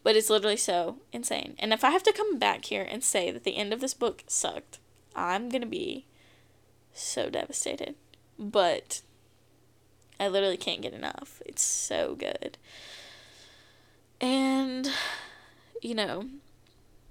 But 0.02 0.16
it's 0.16 0.28
literally 0.28 0.58
so 0.58 0.96
insane. 1.14 1.54
And 1.58 1.72
if 1.72 1.82
I 1.82 1.90
have 1.90 2.02
to 2.02 2.12
come 2.12 2.38
back 2.38 2.66
here 2.66 2.86
and 2.88 3.02
say 3.02 3.30
that 3.30 3.44
the 3.44 3.56
end 3.56 3.72
of 3.72 3.80
this 3.80 3.94
book 3.94 4.22
sucked, 4.26 4.78
I'm 5.16 5.48
going 5.48 5.62
to 5.62 5.66
be 5.66 6.04
so 6.92 7.30
devastated. 7.30 7.94
But 8.38 9.00
I 10.20 10.28
literally 10.28 10.58
can't 10.58 10.82
get 10.82 10.92
enough. 10.92 11.40
It's 11.46 11.62
so 11.62 12.14
good. 12.14 12.58
And 14.20 14.90
you 15.80 15.94
know, 15.94 16.28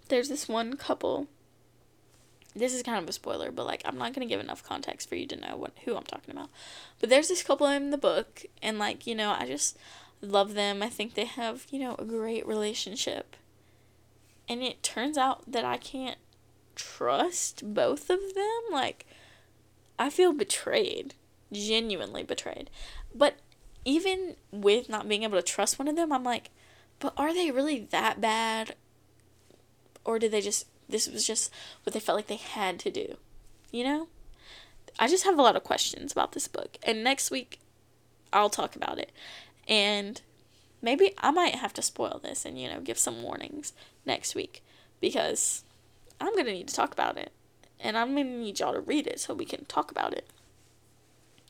there's 0.10 0.30
this 0.30 0.48
one 0.48 0.78
couple 0.78 1.28
this 2.58 2.74
is 2.74 2.84
kind 2.84 3.02
of 3.02 3.10
a 3.10 3.14
spoiler, 3.14 3.52
but 3.52 3.66
like 3.66 3.82
I'm 3.86 3.98
not 3.98 4.14
gonna 4.14 4.26
give 4.26 4.40
enough 4.40 4.64
context 4.64 5.08
for 5.08 5.16
you 5.16 5.28
to 5.28 5.36
know 5.36 5.56
what 5.58 5.74
who 5.86 5.96
I'm 5.96 6.04
talking 6.04 6.32
about. 6.32 6.50
But 7.00 7.10
there's 7.10 7.28
this 7.28 7.44
couple 7.44 7.68
in 7.68 7.92
the 7.92 7.98
book, 7.98 8.46
and 8.62 8.80
like 8.80 9.08
you 9.08 9.16
know, 9.16 9.36
I 9.38 9.46
just 9.46 9.78
love 10.22 10.54
them. 10.54 10.82
I 10.82 10.90
think 10.90 11.14
they 11.14 11.26
have 11.26 11.66
you 11.70 11.80
know 11.80 11.96
a 11.98 12.06
great 12.06 12.48
relationship, 12.48 13.36
and 14.50 14.62
it 14.62 14.84
turns 14.84 15.18
out 15.18 15.52
that 15.52 15.66
I 15.66 15.78
can't 15.78 16.18
trust 16.76 17.74
both 17.74 18.10
of 18.10 18.20
them. 18.36 18.62
Like 18.72 19.06
I 20.00 20.10
feel 20.10 20.34
betrayed, 20.34 21.16
genuinely 21.52 22.24
betrayed. 22.24 22.70
But 23.14 23.38
even 23.86 24.36
with 24.52 24.90
not 24.90 25.08
being 25.08 25.24
able 25.24 25.38
to 25.38 25.44
trust 25.44 25.80
one 25.80 25.88
of 25.88 25.96
them, 25.96 26.12
I'm 26.12 26.24
like, 26.24 26.50
but 27.00 27.14
are 27.18 27.34
they 27.34 27.52
really 27.52 27.88
that 27.92 28.20
bad? 28.20 28.76
Or 30.04 30.20
did 30.20 30.32
they 30.32 30.42
just 30.42 30.68
this 30.90 31.08
was 31.08 31.26
just 31.26 31.52
what 31.84 31.94
they 31.94 32.00
felt 32.00 32.18
like 32.18 32.28
they 32.28 32.36
had 32.36 32.80
to 32.80 32.92
do. 32.92 33.18
You 33.72 33.84
know? 33.84 34.08
I 35.00 35.08
just 35.08 35.26
have 35.26 35.38
a 35.38 35.42
lot 35.42 35.56
of 35.56 35.64
questions 35.64 36.12
about 36.12 36.32
this 36.32 36.48
book. 36.48 36.78
And 36.84 37.04
next 37.04 37.30
week, 37.30 37.60
I'll 38.34 38.50
talk 38.50 38.76
about 38.76 38.98
it. 38.98 39.12
And 39.68 40.22
maybe 40.82 41.14
I 41.20 41.32
might 41.32 41.56
have 41.56 41.74
to 41.74 41.82
spoil 41.82 42.20
this 42.24 42.46
and, 42.46 42.60
you 42.60 42.68
know, 42.70 42.80
give 42.80 42.98
some 42.98 43.22
warnings 43.22 43.74
next 44.06 44.34
week 44.34 44.64
because 45.00 45.64
I'm 46.20 46.34
going 46.34 46.46
to 46.46 46.54
need 46.54 46.68
to 46.70 46.76
talk 46.76 46.94
about 46.94 47.18
it. 47.18 47.32
And 47.80 47.98
I'm 47.98 48.16
going 48.16 48.28
to 48.28 48.40
need 48.40 48.60
y'all 48.60 48.74
to 48.74 48.80
read 48.80 49.06
it 49.06 49.20
so 49.20 49.34
we 49.34 49.46
can 49.46 49.66
talk 49.66 49.92
about 49.92 50.14
it. 50.14 50.28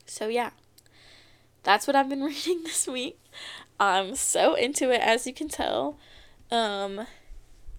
So, 0.05 0.27
yeah, 0.27 0.51
that's 1.63 1.88
what 1.88 1.95
I've 1.95 2.09
been 2.09 2.23
reading 2.23 2.63
this 2.63 2.88
week. 2.88 3.19
I'm 3.79 4.15
so 4.15 4.55
into 4.55 4.91
it, 4.91 5.01
as 5.01 5.25
you 5.25 5.33
can 5.33 5.47
tell. 5.47 5.97
Um, 6.51 7.07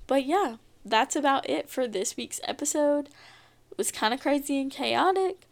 but 0.06 0.24
yeah, 0.24 0.56
that's 0.90 1.16
about 1.16 1.48
it 1.48 1.68
for 1.68 1.86
this 1.86 2.16
week's 2.16 2.40
episode. 2.44 3.08
It 3.70 3.78
was 3.78 3.92
kind 3.92 4.12
of 4.12 4.20
crazy 4.20 4.60
and 4.60 4.70
chaotic, 4.70 5.46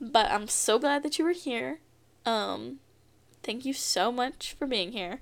but 0.00 0.30
I'm 0.30 0.48
so 0.48 0.78
glad 0.78 1.02
that 1.02 1.18
you 1.18 1.24
were 1.24 1.32
here. 1.32 1.80
Um, 2.24 2.78
thank 3.42 3.64
you 3.64 3.72
so 3.72 4.12
much 4.12 4.54
for 4.58 4.66
being 4.66 4.92
here. 4.92 5.20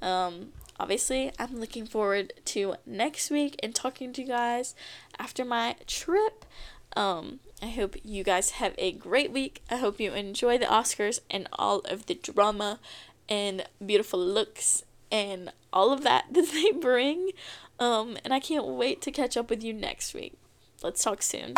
Um, 0.00 0.52
obviously, 0.78 1.32
I'm 1.38 1.58
looking 1.58 1.86
forward 1.86 2.32
to 2.46 2.76
next 2.84 3.30
week 3.30 3.56
and 3.62 3.74
talking 3.74 4.12
to 4.14 4.22
you 4.22 4.28
guys 4.28 4.74
after 5.18 5.44
my 5.44 5.76
trip. 5.86 6.44
Um, 6.96 7.40
I 7.62 7.66
hope 7.66 7.96
you 8.04 8.24
guys 8.24 8.50
have 8.52 8.74
a 8.78 8.92
great 8.92 9.30
week. 9.30 9.62
I 9.70 9.76
hope 9.76 10.00
you 10.00 10.12
enjoy 10.12 10.58
the 10.58 10.66
Oscars 10.66 11.20
and 11.30 11.48
all 11.52 11.80
of 11.80 12.06
the 12.06 12.14
drama 12.14 12.80
and 13.28 13.64
beautiful 13.84 14.18
looks 14.18 14.84
and 15.10 15.52
all 15.72 15.92
of 15.92 16.02
that 16.02 16.26
that 16.32 16.50
they 16.52 16.70
bring. 16.72 17.30
Um, 17.78 18.16
and 18.24 18.32
I 18.32 18.40
can't 18.40 18.66
wait 18.66 19.02
to 19.02 19.10
catch 19.10 19.36
up 19.36 19.50
with 19.50 19.62
you 19.62 19.72
next 19.72 20.14
week. 20.14 20.34
Let's 20.82 21.02
talk 21.02 21.22
soon. 21.22 21.54